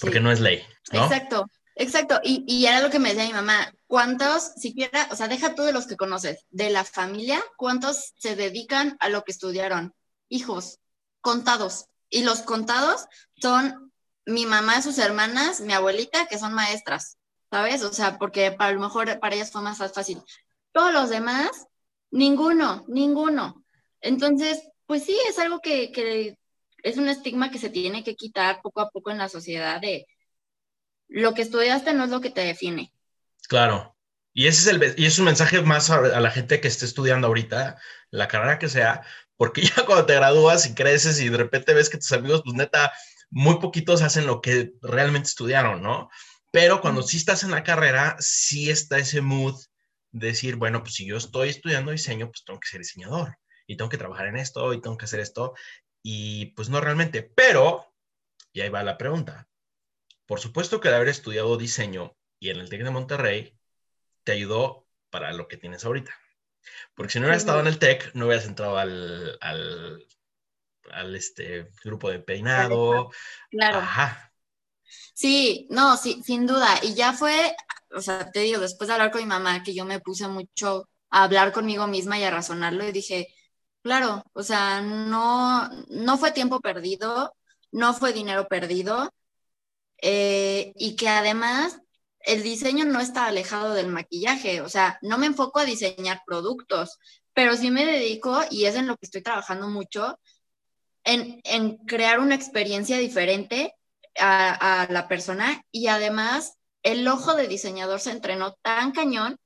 [0.00, 0.62] porque no es ley.
[0.92, 1.04] ¿no?
[1.04, 2.20] Exacto, exacto.
[2.22, 5.62] Y, y, era lo que me decía mi mamá, ¿cuántos, siquiera, o sea, deja tú
[5.62, 9.94] de los que conoces, de la familia, cuántos se dedican a lo que estudiaron?
[10.28, 10.78] Hijos,
[11.20, 11.86] contados.
[12.08, 13.06] Y los contados
[13.40, 13.92] son
[14.26, 17.18] mi mamá, sus hermanas, mi abuelita, que son maestras,
[17.50, 17.82] ¿sabes?
[17.82, 20.22] O sea, porque a lo mejor para ellas fue más fácil.
[20.72, 21.66] Todos los demás,
[22.10, 23.64] ninguno, ninguno.
[24.00, 26.38] Entonces, pues sí, es algo que, que
[26.82, 30.06] es un estigma que se tiene que quitar poco a poco en la sociedad de
[31.08, 32.92] lo que estudiaste no es lo que te define.
[33.48, 33.96] Claro.
[34.32, 37.26] Y ese es, el, y es un mensaje más a, la gente que esté estudiando
[37.26, 37.78] ahorita,
[38.10, 39.02] la carrera que sea,
[39.36, 42.56] porque ya cuando te gradúas y creces y de repente ves que tus amigos, pues
[42.56, 42.92] neta,
[43.30, 46.08] muy poquitos hacen lo que realmente estudiaron, ¿no?
[46.50, 49.58] Pero cuando sí estás en la carrera, sí está ese mood
[50.12, 53.76] de decir, bueno, pues si yo estoy estudiando diseño, pues tengo que ser diseñador y
[53.76, 55.54] tengo que trabajar en esto y tengo que hacer esto.
[56.02, 57.94] Y pues no realmente, pero,
[58.52, 59.48] y ahí va la pregunta,
[60.26, 63.58] por supuesto que el haber estudiado diseño y en el TEC de Monterrey
[64.24, 66.12] te ayudó para lo que tienes ahorita.
[66.94, 70.06] Porque si no hubieras estado en el TEC, no hubieras entrado al, al,
[70.90, 73.10] al este grupo de peinado.
[73.50, 73.78] Claro.
[73.78, 74.32] Ajá.
[75.14, 76.68] Sí, no, sí, sin duda.
[76.82, 77.54] Y ya fue,
[77.90, 80.88] o sea, te digo, después de hablar con mi mamá, que yo me puse mucho
[81.10, 83.28] a hablar conmigo misma y a razonarlo y dije,
[83.82, 87.34] Claro, o sea, no, no fue tiempo perdido,
[87.72, 89.10] no fue dinero perdido,
[90.02, 91.80] eh, y que además
[92.20, 96.98] el diseño no está alejado del maquillaje, o sea, no me enfoco a diseñar productos,
[97.34, 100.18] pero sí me dedico, y es en lo que estoy trabajando mucho,
[101.04, 103.74] en, en crear una experiencia diferente
[104.18, 109.36] a, a la persona y además el ojo de diseñador se entrenó tan cañón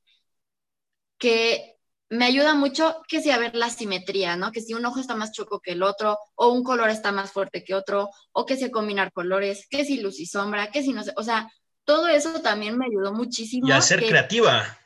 [1.18, 1.75] que
[2.08, 4.52] me ayuda mucho que si a ver la simetría, ¿no?
[4.52, 7.32] Que si un ojo está más choco que el otro, o un color está más
[7.32, 10.92] fuerte que otro, o que si combinar colores, que si luz y sombra, que si
[10.92, 11.50] no sé, o sea,
[11.84, 13.68] todo eso también me ayudó muchísimo.
[13.68, 14.78] Y a ser creativa.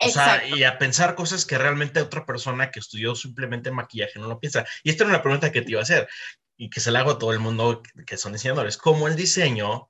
[0.00, 4.28] O sea, y a pensar cosas que realmente otra persona que estudió simplemente maquillaje no
[4.28, 4.66] lo piensa.
[4.82, 6.08] Y esta era una pregunta que te iba a hacer
[6.56, 8.76] y que se la hago a todo el mundo que son diseñadores.
[8.76, 9.88] ¿Cómo el diseño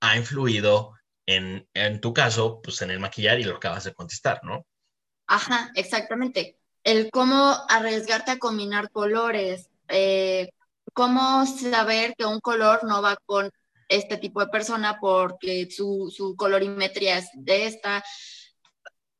[0.00, 0.92] ha influido
[1.26, 4.66] en, en tu caso, pues en el maquillar y lo acabas de contestar, ¿no?
[5.26, 6.58] Ajá, exactamente.
[6.82, 10.50] El cómo arriesgarte a combinar colores, eh,
[10.92, 13.50] cómo saber que un color no va con
[13.88, 18.04] este tipo de persona porque su, su colorimetría es de esta.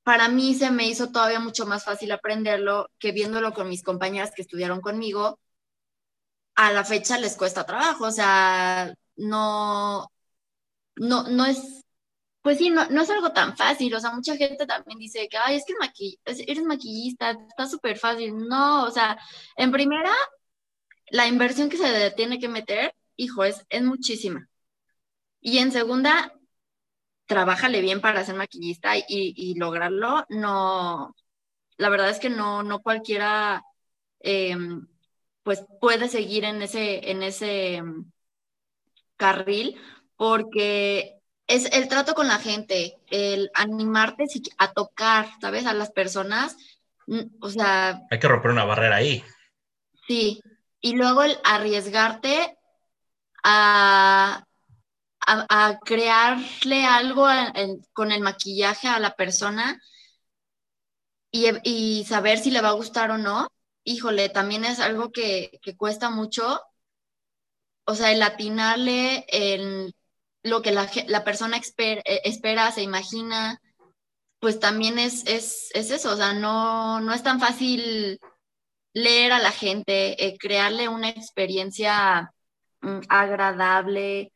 [0.04, 4.30] Para mí se me hizo todavía mucho más fácil aprenderlo que viéndolo con mis compañeras
[4.34, 5.38] que estudiaron conmigo.
[6.56, 10.06] A la fecha les cuesta trabajo, o sea, no,
[10.96, 11.83] no, no es
[12.44, 15.38] pues sí, no, no, es algo tan fácil, o sea, mucha gente también dice que,
[15.38, 15.72] ay, es que
[16.46, 18.36] eres maquillista, está súper fácil.
[18.36, 19.18] No, o sea,
[19.56, 20.12] en primera,
[21.10, 24.48] la inversión que se tiene que meter, hijo, es, es muchísima.
[25.40, 26.34] Y en segunda,
[27.26, 30.26] trabájale bien para ser maquillista y, lograrlo.
[30.28, 31.14] No,
[31.78, 33.64] la verdad es que no, no cualquiera,
[34.20, 34.86] em,
[35.42, 38.12] pues puede seguir en ese, en ese em,
[39.16, 39.80] carril,
[40.16, 41.13] porque
[41.46, 44.24] es el trato con la gente, el animarte
[44.58, 45.66] a tocar, ¿sabes?
[45.66, 46.56] A las personas.
[47.40, 48.00] O sea.
[48.10, 49.22] Hay que romper una barrera ahí.
[50.06, 50.42] Sí.
[50.80, 52.58] Y luego el arriesgarte
[53.42, 54.44] a,
[55.20, 57.26] a, crearle algo
[57.92, 59.80] con el maquillaje a la persona
[61.30, 63.48] y, y, saber si le va a gustar o no.
[63.84, 66.60] Híjole, también es algo que, que cuesta mucho.
[67.86, 69.94] O sea, el atinarle, el
[70.44, 73.60] lo que la, la persona eh, espera, se imagina,
[74.38, 78.20] pues también es, es, es, eso, o sea, no, no es tan fácil
[78.92, 82.32] leer a la gente, eh, crearle una experiencia
[82.82, 84.32] mm, agradable.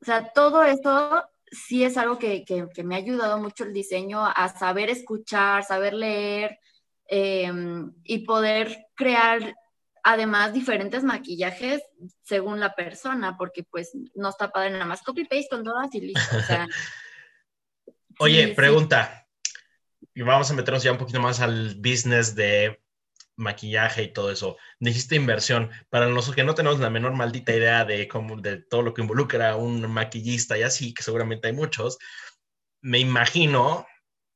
[0.00, 2.44] O sea, todo eso sí es algo que,
[2.84, 6.58] me ha ayudado mucho el diseño a saber escuchar, saber leer
[7.06, 9.54] em, y poder crear
[10.04, 11.82] además diferentes maquillajes
[12.22, 16.20] según la persona, porque pues no está padre nada más copy-paste con todas y listo.
[18.20, 19.26] Oye, pregunta.
[20.14, 22.80] Y vamos a meternos ya un poquito más al business de
[23.36, 24.56] maquillaje y todo eso.
[24.78, 25.70] Dijiste inversión.
[25.88, 29.02] Para nosotros que no tenemos la menor maldita idea de cómo, de todo lo que
[29.02, 31.98] involucra un maquillista y así, que seguramente hay muchos,
[32.82, 33.86] me imagino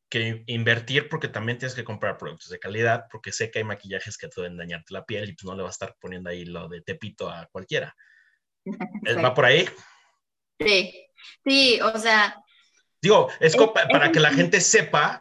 [0.09, 4.17] que invertir porque también tienes que comprar productos de calidad, porque sé que hay maquillajes
[4.17, 6.69] que pueden dañarte la piel y pues no le va a estar poniendo ahí lo
[6.69, 7.95] de tepito a cualquiera.
[9.25, 9.69] ¿Va por ahí?
[10.59, 11.07] Sí,
[11.45, 12.43] sí, o sea.
[13.01, 15.21] Digo, es, para que la gente sepa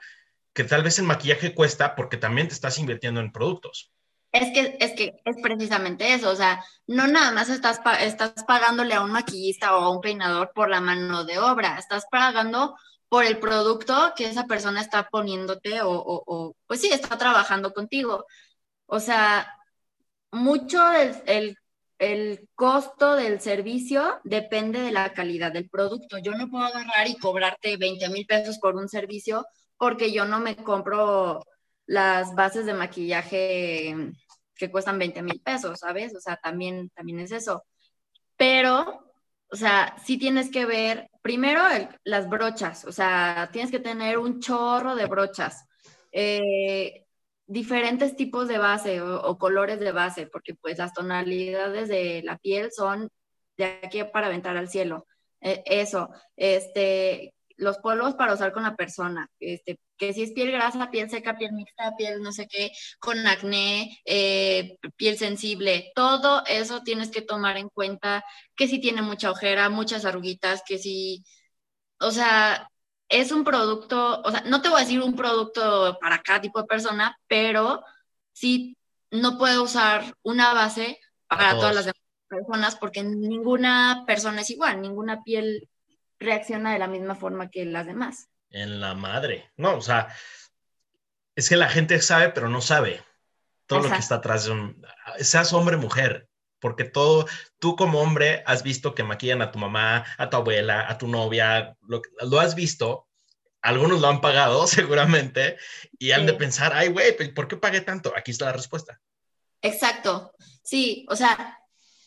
[0.54, 3.91] que tal vez el maquillaje cuesta porque también te estás invirtiendo en productos.
[4.32, 8.93] Es que, es que es precisamente eso, o sea, no nada más estás, estás pagándole
[8.93, 12.76] a un maquillista o a un peinador por la mano de obra, estás pagando
[13.09, 18.25] por el producto que esa persona está poniéndote o, o, pues sí, está trabajando contigo.
[18.87, 19.53] O sea,
[20.31, 21.57] mucho el,
[21.99, 26.17] el, costo del servicio depende de la calidad del producto.
[26.19, 29.45] Yo no puedo agarrar y cobrarte 20 mil pesos por un servicio
[29.77, 31.43] porque yo no me compro
[31.85, 33.95] las bases de maquillaje
[34.55, 36.15] que cuestan 20 mil pesos, ¿sabes?
[36.15, 37.63] O sea, también, también es eso.
[38.37, 39.11] Pero,
[39.51, 41.61] o sea, sí tienes que ver, primero,
[42.05, 45.65] las brochas, o sea, tienes que tener un chorro de brochas,
[46.13, 47.03] eh,
[47.45, 52.71] diferentes tipos de base o, colores de base, porque pues las tonalidades de la piel
[52.71, 53.09] son
[53.57, 55.05] de aquí para aventar al cielo.
[55.41, 60.51] Eh, eso, este, los polvos para usar con la persona, este, que si es piel
[60.51, 66.43] grasa, piel seca, piel mixta, piel no sé qué, con acné, eh, piel sensible, todo
[66.45, 68.23] eso tienes que tomar en cuenta,
[68.55, 71.23] que si tiene mucha ojera, muchas arruguitas, que si,
[71.99, 72.69] o sea,
[73.10, 76.62] es un producto, o sea, no te voy a decir un producto para cada tipo
[76.62, 77.83] de persona, pero
[78.33, 78.77] sí
[79.12, 81.91] no puedo usar una base para todas las
[82.27, 85.69] personas porque ninguna persona es igual, ninguna piel
[86.19, 88.29] reacciona de la misma forma que las demás.
[88.49, 89.51] En la madre.
[89.57, 90.07] No, o sea,
[91.36, 93.03] es que la gente sabe, pero no sabe
[93.67, 94.81] todo lo que está atrás de un,
[95.19, 96.29] seas hombre mujer,
[96.60, 97.27] porque todo,
[97.60, 101.07] tú como hombre has visto que maquillan a tu mamá, a tu abuela, a tu
[101.07, 103.07] novia, lo, lo has visto,
[103.62, 105.57] algunos lo han pagado seguramente
[105.99, 108.13] y han de pensar, ay, güey, ¿por qué pagué tanto?
[108.15, 108.99] Aquí está la respuesta.
[109.62, 110.33] Exacto,
[110.63, 111.60] sí, o sea,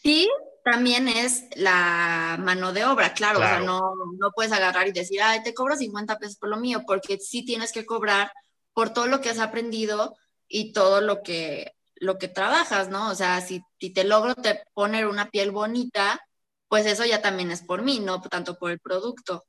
[0.03, 0.29] sí,
[0.71, 3.81] también es la mano de obra, claro, o sea, no,
[4.19, 7.45] no puedes agarrar y decir, ay, te cobro 50 pesos por lo mío, porque sí
[7.45, 8.33] tienes que cobrar
[8.73, 10.17] por todo lo que has aprendido
[10.49, 13.11] y todo lo que, lo que trabajas, ¿no?
[13.11, 16.21] O sea, si, te logro te poner una piel bonita,
[16.69, 19.45] pues eso ya también es por mí, no tanto por el producto.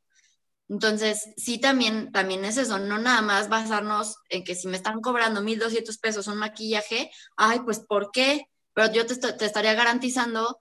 [0.69, 5.01] Entonces, sí, también, también es eso, no nada más basarnos en que si me están
[5.01, 8.45] cobrando 1.200 pesos un maquillaje, ay, pues ¿por qué?
[8.73, 10.60] Pero yo te, te estaría garantizando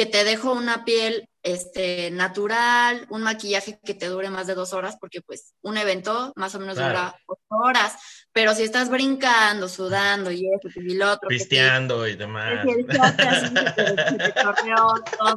[0.00, 4.72] que te dejo una piel este, natural, un maquillaje que te dure más de dos
[4.72, 7.98] horas, porque pues un evento más o menos dura ocho horas,
[8.32, 11.28] pero si estás brincando, sudando y eso, y lo otro.
[11.28, 12.64] Pisteando y demás.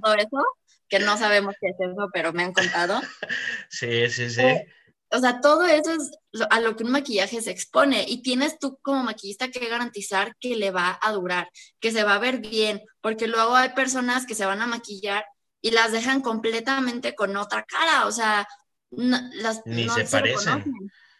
[0.01, 0.45] todo eso,
[0.87, 3.01] que no sabemos qué es eso, pero me han contado.
[3.67, 4.43] Sí, sí, sí.
[4.43, 4.65] Eh,
[5.13, 6.11] o sea, todo eso es
[6.49, 10.55] a lo que un maquillaje se expone y tienes tú como maquillista que garantizar que
[10.55, 11.49] le va a durar,
[11.79, 15.23] que se va a ver bien, porque luego hay personas que se van a maquillar
[15.61, 18.47] y las dejan completamente con otra cara, o sea,
[18.89, 20.63] las ni se, parecen.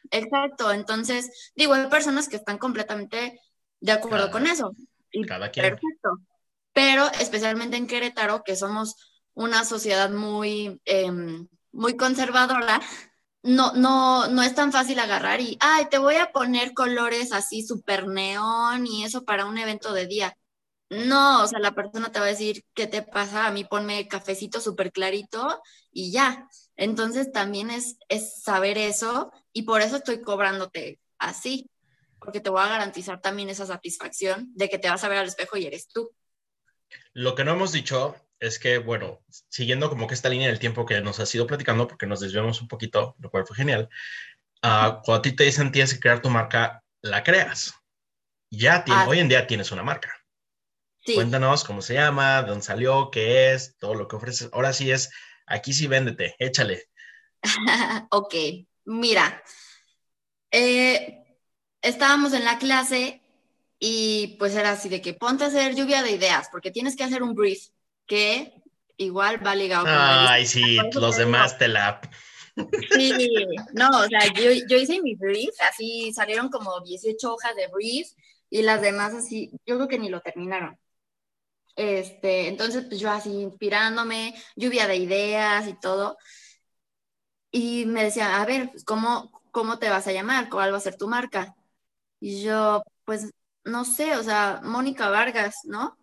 [0.10, 3.40] Exacto, entonces, digo, hay personas que están completamente
[3.80, 4.76] de acuerdo con eso.
[5.12, 5.68] Y cada quien.
[5.68, 6.20] Perfecto.
[6.74, 8.96] Pero especialmente en Querétaro, que somos
[9.36, 12.82] una sociedad muy, em, muy conservadora,
[13.44, 17.62] no, no, no es tan fácil agarrar y, ay, te voy a poner colores así
[17.62, 20.38] súper neón y eso para un evento de día.
[20.90, 23.48] No, o sea, la persona te va a decir, ¿qué te pasa?
[23.48, 26.48] A mí ponme cafecito súper clarito y ya.
[26.76, 31.70] Entonces también es, es saber eso y por eso estoy cobrándote así,
[32.20, 35.28] porque te voy a garantizar también esa satisfacción de que te vas a ver al
[35.28, 36.12] espejo y eres tú.
[37.14, 40.86] Lo que no hemos dicho es que, bueno, siguiendo como que esta línea del tiempo
[40.86, 43.90] que nos has ido platicando, porque nos desviamos un poquito, lo cual fue genial,
[44.64, 47.74] uh, cuando a ti te dicen tienes que crear tu marca, la creas.
[48.52, 49.08] Ya tiene, ah.
[49.08, 50.14] hoy en día tienes una marca.
[51.06, 54.50] Cuéntanos cómo se llama, de dónde salió, qué es, todo lo que ofreces.
[54.52, 55.10] Ahora sí es,
[55.46, 56.90] aquí sí véndete, échale.
[58.12, 58.36] ok,
[58.86, 59.42] mira,
[60.52, 61.40] eh,
[61.82, 63.22] estábamos en la clase
[63.80, 67.04] Y pues era así de que ponte a hacer lluvia de ideas, porque tienes que
[67.04, 67.68] hacer un brief,
[68.06, 68.54] que
[68.98, 72.02] igual va ligado con Ay, sí, los demás te la...
[72.92, 73.12] Sí,
[73.74, 78.08] no, o sea, yo, yo hice mi brief, así salieron como 18 hojas de brief
[78.50, 80.78] y las demás así, yo creo que ni lo terminaron.
[81.76, 86.18] Este, entonces, pues yo así inspirándome, lluvia de ideas y todo.
[87.52, 90.50] Y me decía, a ver, pues, ¿cómo, ¿cómo te vas a llamar?
[90.50, 91.56] ¿Cuál va a ser tu marca?
[92.20, 93.32] Y yo, pues,
[93.64, 95.98] no sé, o sea, Mónica Vargas, ¿no?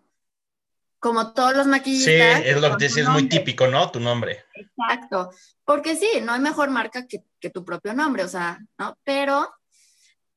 [1.00, 2.42] Como todos los maquillistas.
[2.42, 3.90] Sí, es lo que es muy típico, ¿no?
[3.90, 4.44] Tu nombre.
[4.54, 5.30] Exacto.
[5.64, 8.96] Porque sí, no hay mejor marca que, que tu propio nombre, o sea, ¿no?
[9.02, 9.52] Pero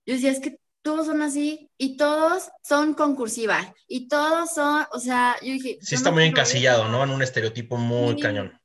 [0.06, 5.00] yo decía, es que todos son así y todos son concursiva y todos son, o
[5.00, 5.78] sea, yo dije...
[5.82, 7.04] Sí está muy encasillado, ¿no?
[7.04, 8.60] En un estereotipo muy cañón.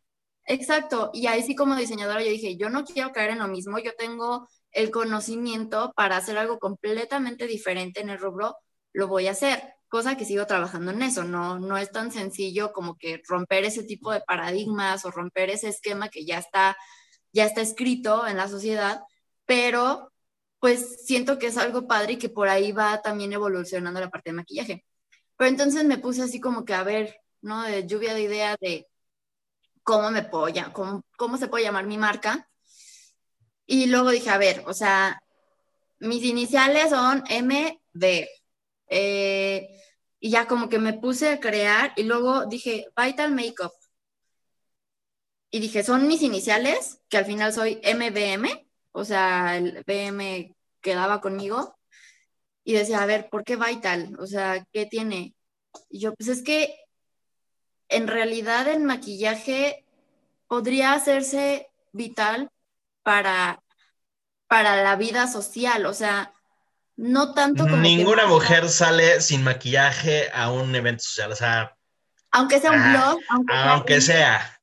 [0.45, 3.79] Exacto, y ahí sí como diseñadora yo dije, yo no quiero caer en lo mismo,
[3.79, 8.57] yo tengo el conocimiento para hacer algo completamente diferente en el rubro,
[8.95, 12.73] lo voy a hacer, cosa que sigo trabajando en eso, no, no es tan sencillo
[12.73, 16.77] como que romper ese tipo de paradigmas o romper ese esquema que ya está,
[17.33, 19.03] ya está escrito en la sociedad,
[19.47, 20.13] pero
[20.61, 24.31] pues siento que es algo padre y que por ahí va también evolucionando la parte
[24.31, 24.85] de maquillaje.
[25.37, 27.63] Pero entonces me puse así como que a ver, ¿no?
[27.63, 28.89] De lluvia de ideas de
[29.83, 32.49] cómo me puedo, cómo, cómo se puede llamar mi marca.
[33.67, 35.23] Y luego dije, a ver, o sea,
[36.01, 38.29] mis iniciales son MD.
[38.91, 39.38] Eh,
[40.21, 43.73] y ya como que me puse a crear y luego dije, Vital Makeup.
[45.51, 51.21] Y dije, son mis iniciales, que al final soy MBM, o sea, el BM quedaba
[51.21, 51.79] conmigo
[52.65, 54.17] y decía, a ver, ¿por qué Vital?
[54.19, 55.35] O sea, ¿qué tiene?
[55.89, 56.75] Y yo, pues es que
[57.89, 59.87] en realidad el maquillaje
[60.47, 62.51] podría hacerse vital
[63.03, 63.63] para,
[64.47, 66.35] para la vida social, o sea,
[66.99, 67.77] no tanto como...
[67.77, 71.77] Ninguna mujer sale sin maquillaje a un evento social, o sea...
[72.33, 73.19] Aunque sea un blog,
[73.49, 74.61] aunque, sea...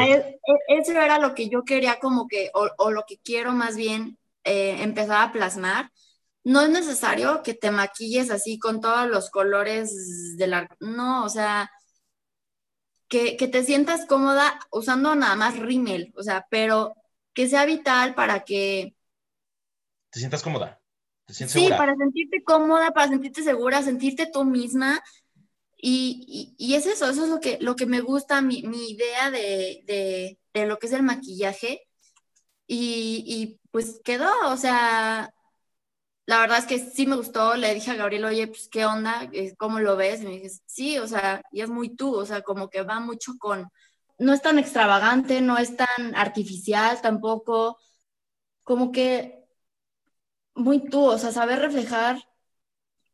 [0.00, 0.38] E, e,
[0.68, 4.76] eso era lo que yo quería como que, o, lo que quiero más bien eh,
[4.82, 5.90] empezar a plasmar.
[6.44, 10.68] No es necesario que te maquilles así con todos los colores de la...
[10.78, 11.72] No, o sea,
[13.08, 16.94] que, que te sientas cómoda usando nada más rímel, o sea, pero
[17.32, 18.94] que sea vital para que...
[20.10, 20.80] Te sientas cómoda.
[21.28, 25.02] Sí, para sentirte cómoda, para sentirte segura, sentirte tú misma.
[25.76, 29.30] Y, y, es eso, eso es lo que, lo que me gusta, mi, mi idea
[29.30, 31.82] de, de, de, lo que es el maquillaje.
[32.66, 35.34] Y, y, pues quedó, o sea,
[36.26, 39.28] la verdad es que sí me gustó, le dije a Gabriel, oye, pues qué onda,
[39.32, 40.22] eh, ¿cómo lo ves?
[40.22, 43.00] Y me dije, sí, o sea, y es muy tú, o sea, como que va
[43.00, 43.68] mucho con,
[44.18, 47.78] no es tan extravagante, no es tan artificial tampoco,
[48.62, 49.33] como que
[50.54, 52.18] muy tú, o sea, saber reflejar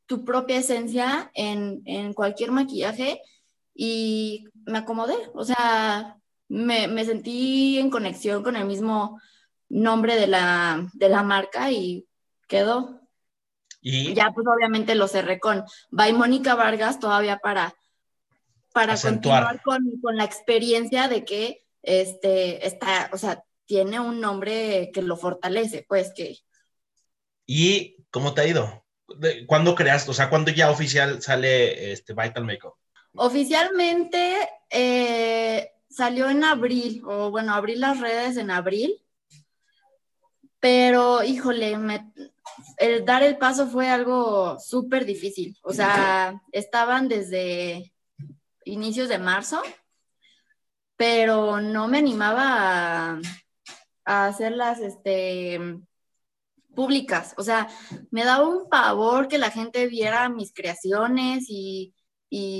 [0.06, 3.20] tu propia esencia en, en cualquier maquillaje
[3.74, 6.16] y me acomodé, o sea,
[6.48, 9.20] me, me, sentí en conexión con el mismo
[9.68, 12.06] nombre de la, de la marca y
[12.48, 13.00] quedó.
[13.80, 17.72] Y ya pues obviamente lo cerré con By Mónica Vargas todavía para,
[18.74, 24.90] para continuar con, con, la experiencia de que este, está, o sea, tiene un nombre
[24.92, 26.36] que lo fortalece, pues que...
[27.46, 28.84] ¿Y cómo te ha ido?
[29.46, 30.10] ¿Cuándo creaste?
[30.10, 32.74] O sea, ¿cuándo ya oficial sale este Vital Makeup?
[33.14, 39.02] Oficialmente eh, salió en abril, o bueno, abrí las redes en abril,
[40.60, 41.76] pero híjole,
[42.76, 45.58] el dar el paso fue algo súper difícil.
[45.62, 47.92] O sea, estaban desde
[48.64, 49.60] inicios de marzo,
[50.96, 53.20] pero no me animaba a,
[54.04, 55.80] a hacerlas, este,
[56.74, 57.34] públicas.
[57.36, 57.68] O sea,
[58.10, 61.94] me daba un pavor que la gente viera mis creaciones y,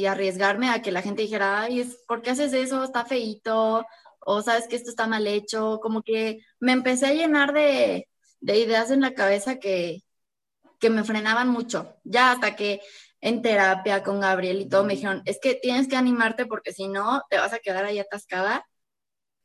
[0.09, 2.83] arriesgarme a que la gente dijera, ay, ¿por qué haces eso?
[2.85, 3.85] Está feito.
[4.21, 5.79] O sabes que esto está mal hecho.
[5.81, 8.09] Como que me empecé a llenar de,
[8.43, 10.03] ideas en la cabeza que,
[10.81, 11.97] que me frenaban mucho.
[12.05, 12.81] Ya hasta que
[13.21, 16.89] en terapia con Gabriel y todo me dijeron, es que tienes que animarte porque si
[16.89, 18.67] no, te vas a quedar ahí atascada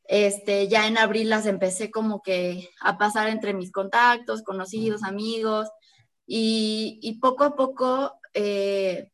[0.08, 5.68] este, ya en abril las empecé como que a pasar entre mis contactos, conocidos, amigos,
[6.26, 9.12] y, poco a poco, eh,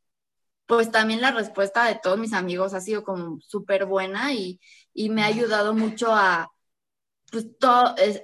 [0.66, 4.60] pues también la respuesta de todos mis amigos ha sido como súper buena y,
[5.10, 6.52] me ha ayudado mucho a,
[7.30, 7.46] pues,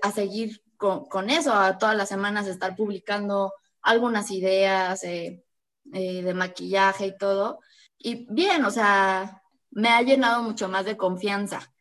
[0.03, 3.53] a seguir con, eso, a todas las semanas estar publicando
[3.83, 5.45] algunas ideas eh,
[5.93, 7.61] eh, de maquillaje y todo.
[7.99, 11.73] Y bien, o sea, me ha llenado mucho más de confianza.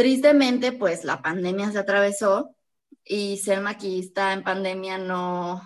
[0.00, 2.56] Tristemente, pues la pandemia se atravesó
[3.04, 5.60] y ser maquillista en pandemia no,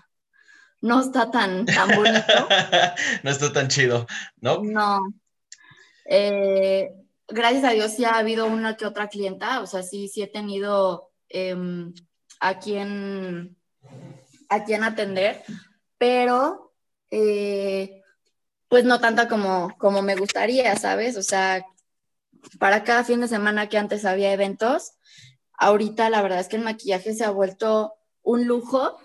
[0.80, 2.48] no está tan, tan bonito.
[3.22, 4.08] no está tan chido,
[4.40, 4.60] ¿no?
[4.64, 5.06] No.
[6.06, 6.90] Eh,
[7.28, 10.26] gracias a Dios sí ha habido una que otra clienta, o sea, sí, sí he
[10.26, 11.94] tenido em,
[12.40, 13.56] a, quien,
[14.48, 15.44] a quien atender,
[15.96, 16.74] pero
[17.08, 18.02] eh,
[18.66, 21.16] pues no tanta como, como me gustaría, ¿sabes?
[21.16, 21.64] O sea,
[22.58, 24.92] para cada fin de semana que antes había eventos,
[25.58, 28.98] ahorita la verdad es que el maquillaje se ha vuelto un lujo,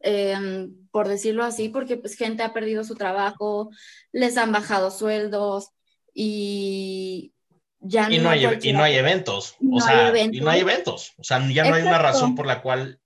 [0.00, 3.70] em, por decirlo así, porque pues gente ha perdido su trabajo,
[4.12, 5.70] les han bajado sueldos
[6.12, 7.32] y
[7.80, 11.24] ya y no, hay, y no hay eventos, o sea, y no hay eventos, o
[11.24, 13.00] sea, ya no hay una razón por la cual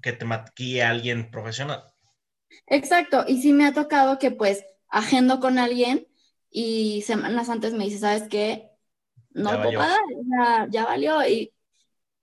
[0.00, 1.84] que te maquille a alguien profesional.
[2.66, 6.06] Exacto, y sí me ha tocado que pues agendo con alguien
[6.50, 8.70] y semanas antes me dice, ¿sabes qué?
[9.34, 11.52] No ya puedo pagar, ya valió y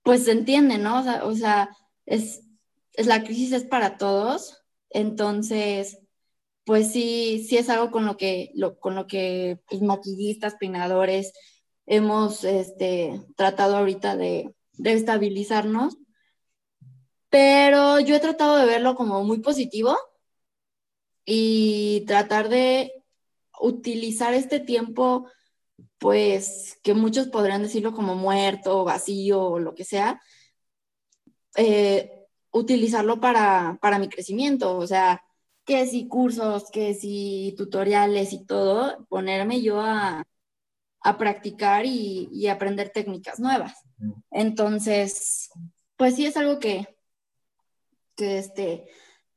[0.02, 1.00] pues se entiende, ¿no?
[1.00, 2.42] O sea, o sea es,
[2.94, 5.98] es, la crisis es para todos, entonces,
[6.64, 11.32] pues sí, sí es algo con lo que, lo, con lo que pues, maquillistas, peinadores,
[11.86, 15.98] hemos este, tratado ahorita de, de estabilizarnos,
[17.30, 19.96] pero yo he tratado de verlo como muy positivo
[21.24, 22.92] y tratar de
[23.60, 25.28] utilizar este tiempo,
[26.02, 30.20] pues que muchos podrían decirlo como muerto, vacío o lo que sea,
[31.54, 35.22] eh, utilizarlo para, para mi crecimiento, o sea,
[35.64, 40.24] que si cursos, que si tutoriales y todo, ponerme yo a,
[41.02, 43.72] a practicar y, y, aprender técnicas nuevas.
[44.32, 45.50] Entonces,
[45.96, 46.96] pues sí es algo que,
[48.16, 48.88] que, este,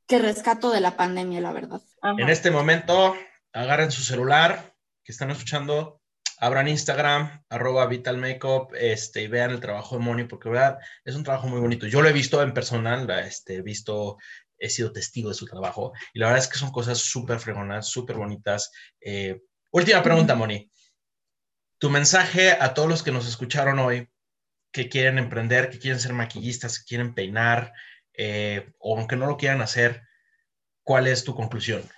[0.07, 1.81] que rescato de la pandemia, la verdad.
[2.17, 3.15] En este momento,
[3.53, 6.01] agarren su celular, que están escuchando,
[6.45, 11.15] abran Instagram, arroba Vital Makeup, este, y vean el trabajo de Moni, porque verdad es
[11.15, 11.87] un trabajo muy bonito.
[11.87, 14.17] Yo lo he visto en personal, este, he visto,
[14.59, 17.87] he sido testigo de su trabajo, y la verdad es que son cosas súper fregonas,
[17.87, 18.71] súper bonitas.
[19.01, 19.41] Eh,
[19.71, 20.69] última pregunta, Moni.
[21.79, 24.07] Tu mensaje a todos los que nos escucharon hoy,
[24.71, 27.73] que quieren emprender, que quieren ser maquillistas, que quieren peinar,
[28.13, 30.03] eh, o aunque no lo quieran hacer,
[30.83, 31.89] ¿cuál es tu conclusión?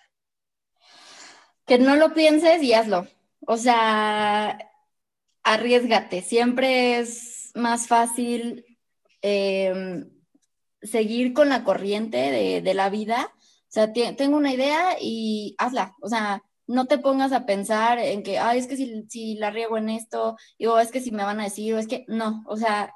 [1.65, 3.07] Que no lo pienses y hazlo.
[3.49, 4.57] O sea,
[5.43, 6.21] arriesgate.
[6.21, 8.65] Siempre es más fácil
[9.21, 10.09] em,
[10.81, 12.17] seguir con la corriente
[12.61, 13.31] de, la vida.
[13.33, 15.95] O sea, tengo una idea y hazla.
[16.01, 19.51] O sea, no te pongas a pensar en que, ay, es que si, si la
[19.51, 20.37] riego en esto,
[20.67, 22.43] o es que si me van a decir, o es que no.
[22.47, 22.93] O sea,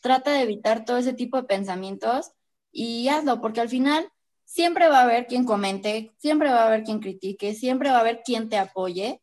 [0.00, 2.32] trata de evitar todo ese tipo de pensamientos
[2.72, 4.10] y hazlo, porque al final
[4.44, 8.00] siempre va a haber quien comente, siempre va a haber quien critique, siempre va a
[8.00, 9.20] haber quien te apoye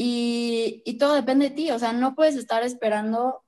[0.00, 3.42] y, y todo depende de ti, o sea, no puedes estar esperando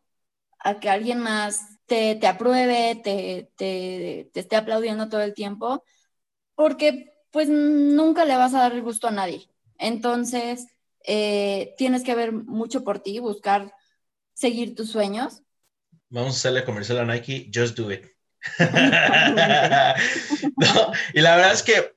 [0.58, 5.84] a que alguien más te, te apruebe, te, te, te, esté aplaudiendo todo el tiempo,
[6.56, 9.48] porque pues nunca le vas a dar el gusto a nadie.
[9.78, 10.66] Entonces,
[11.04, 13.72] eh, tienes que ver mucho por ti, buscar
[14.34, 15.42] seguir tus sueños.
[16.08, 18.06] Vamos a hacerle comercial a Nike, just do it.
[21.14, 21.94] y la verdad es que,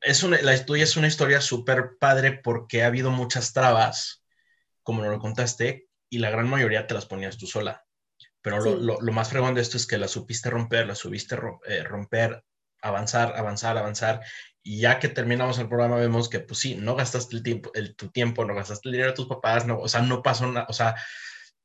[0.00, 4.24] es una, la tuya es una historia súper padre porque ha habido muchas trabas,
[4.82, 7.84] como nos lo contaste, y la gran mayoría te las ponías tú sola.
[8.42, 11.36] Pero lo, más fregón de esto es que la supiste romper, la subiste
[11.66, 12.44] eh, romper,
[12.80, 14.20] avanzar, avanzar, avanzar.
[14.62, 17.96] Y ya que terminamos el programa, vemos que, pues sí, no gastaste el tiempo, el,
[17.96, 20.66] tu tiempo, no gastaste el dinero de tus papás, no, o sea, no pasó nada,
[20.68, 20.94] o sea,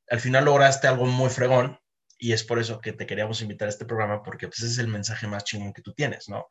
[0.09, 1.79] al final lograste algo muy fregón
[2.17, 4.77] y es por eso que te queríamos invitar a este programa, porque pues, ese es
[4.77, 6.47] el mensaje más chingón que tú tienes, ¿no?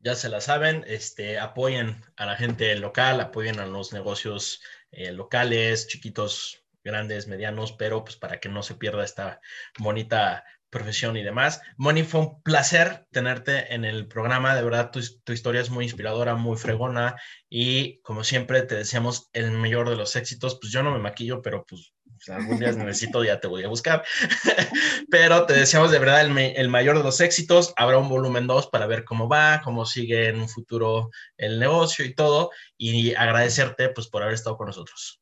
[0.05, 5.11] Ya se la saben, este, apoyen a la gente local, apoyen a los negocios eh,
[5.11, 9.41] locales, chiquitos, grandes, medianos, pero pues para que no se pierda esta
[9.79, 11.59] bonita profesión y demás.
[11.77, 14.55] Moni, fue un placer tenerte en el programa.
[14.55, 17.15] De verdad, tu, tu, historia es muy inspiradora, muy fregona
[17.49, 20.59] y como siempre te deseamos el mayor de los éxitos.
[20.61, 21.94] Pues yo no me maquillo, pero pues
[22.29, 24.03] algún día necesito, ya te voy a buscar.
[25.09, 27.73] pero te deseamos de verdad el, el, mayor de los éxitos.
[27.75, 32.05] Habrá un volumen 2 para ver cómo va, cómo sigue en un futuro el negocio
[32.05, 32.51] y todo.
[32.77, 35.21] Y agradecerte pues por haber estado con nosotros.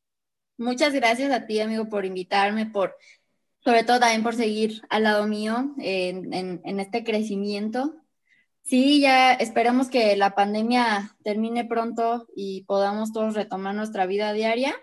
[0.56, 2.96] Muchas gracias a ti, amigo, por invitarme, por
[3.64, 7.94] sobre todo también por seguir al lado mío en, en, en, este crecimiento.
[8.62, 14.74] Sí, ya esperamos que la pandemia termine pronto y podamos todos retomar nuestra vida diaria.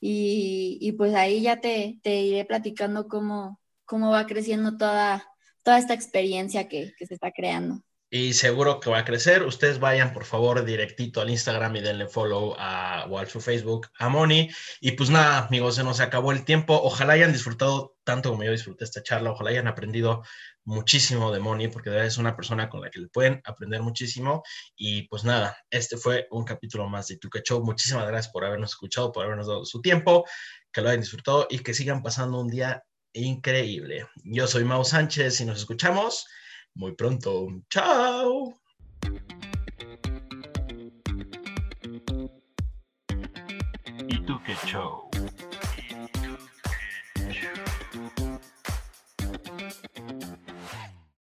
[0.00, 5.26] Y, y pues ahí ya te, te, iré platicando cómo, cómo va creciendo toda,
[5.62, 9.44] toda esta experiencia que, que se está creando y seguro que va a crecer.
[9.44, 13.88] Ustedes vayan por favor directito al Instagram y denle follow a, o a su Facebook
[13.98, 14.50] a Moni.
[14.80, 16.80] Y pues nada, amigos, se nos acabó el tiempo.
[16.82, 19.30] Ojalá hayan disfrutado tanto como yo disfruté esta charla.
[19.30, 20.24] Ojalá hayan aprendido
[20.64, 24.42] muchísimo de Moni, porque es una persona con la que le pueden aprender muchísimo.
[24.76, 27.64] Y pues nada, este fue un capítulo más de Tuca Show.
[27.64, 30.24] Muchísimas gracias por habernos escuchado, por habernos dado su tiempo,
[30.72, 32.82] que lo hayan disfrutado y que sigan pasando un día
[33.12, 34.06] increíble.
[34.24, 36.26] Yo soy Mau Sánchez y nos escuchamos
[36.74, 37.48] muy pronto.
[37.68, 38.54] Chao.
[44.08, 45.09] ¿Y tú qué show?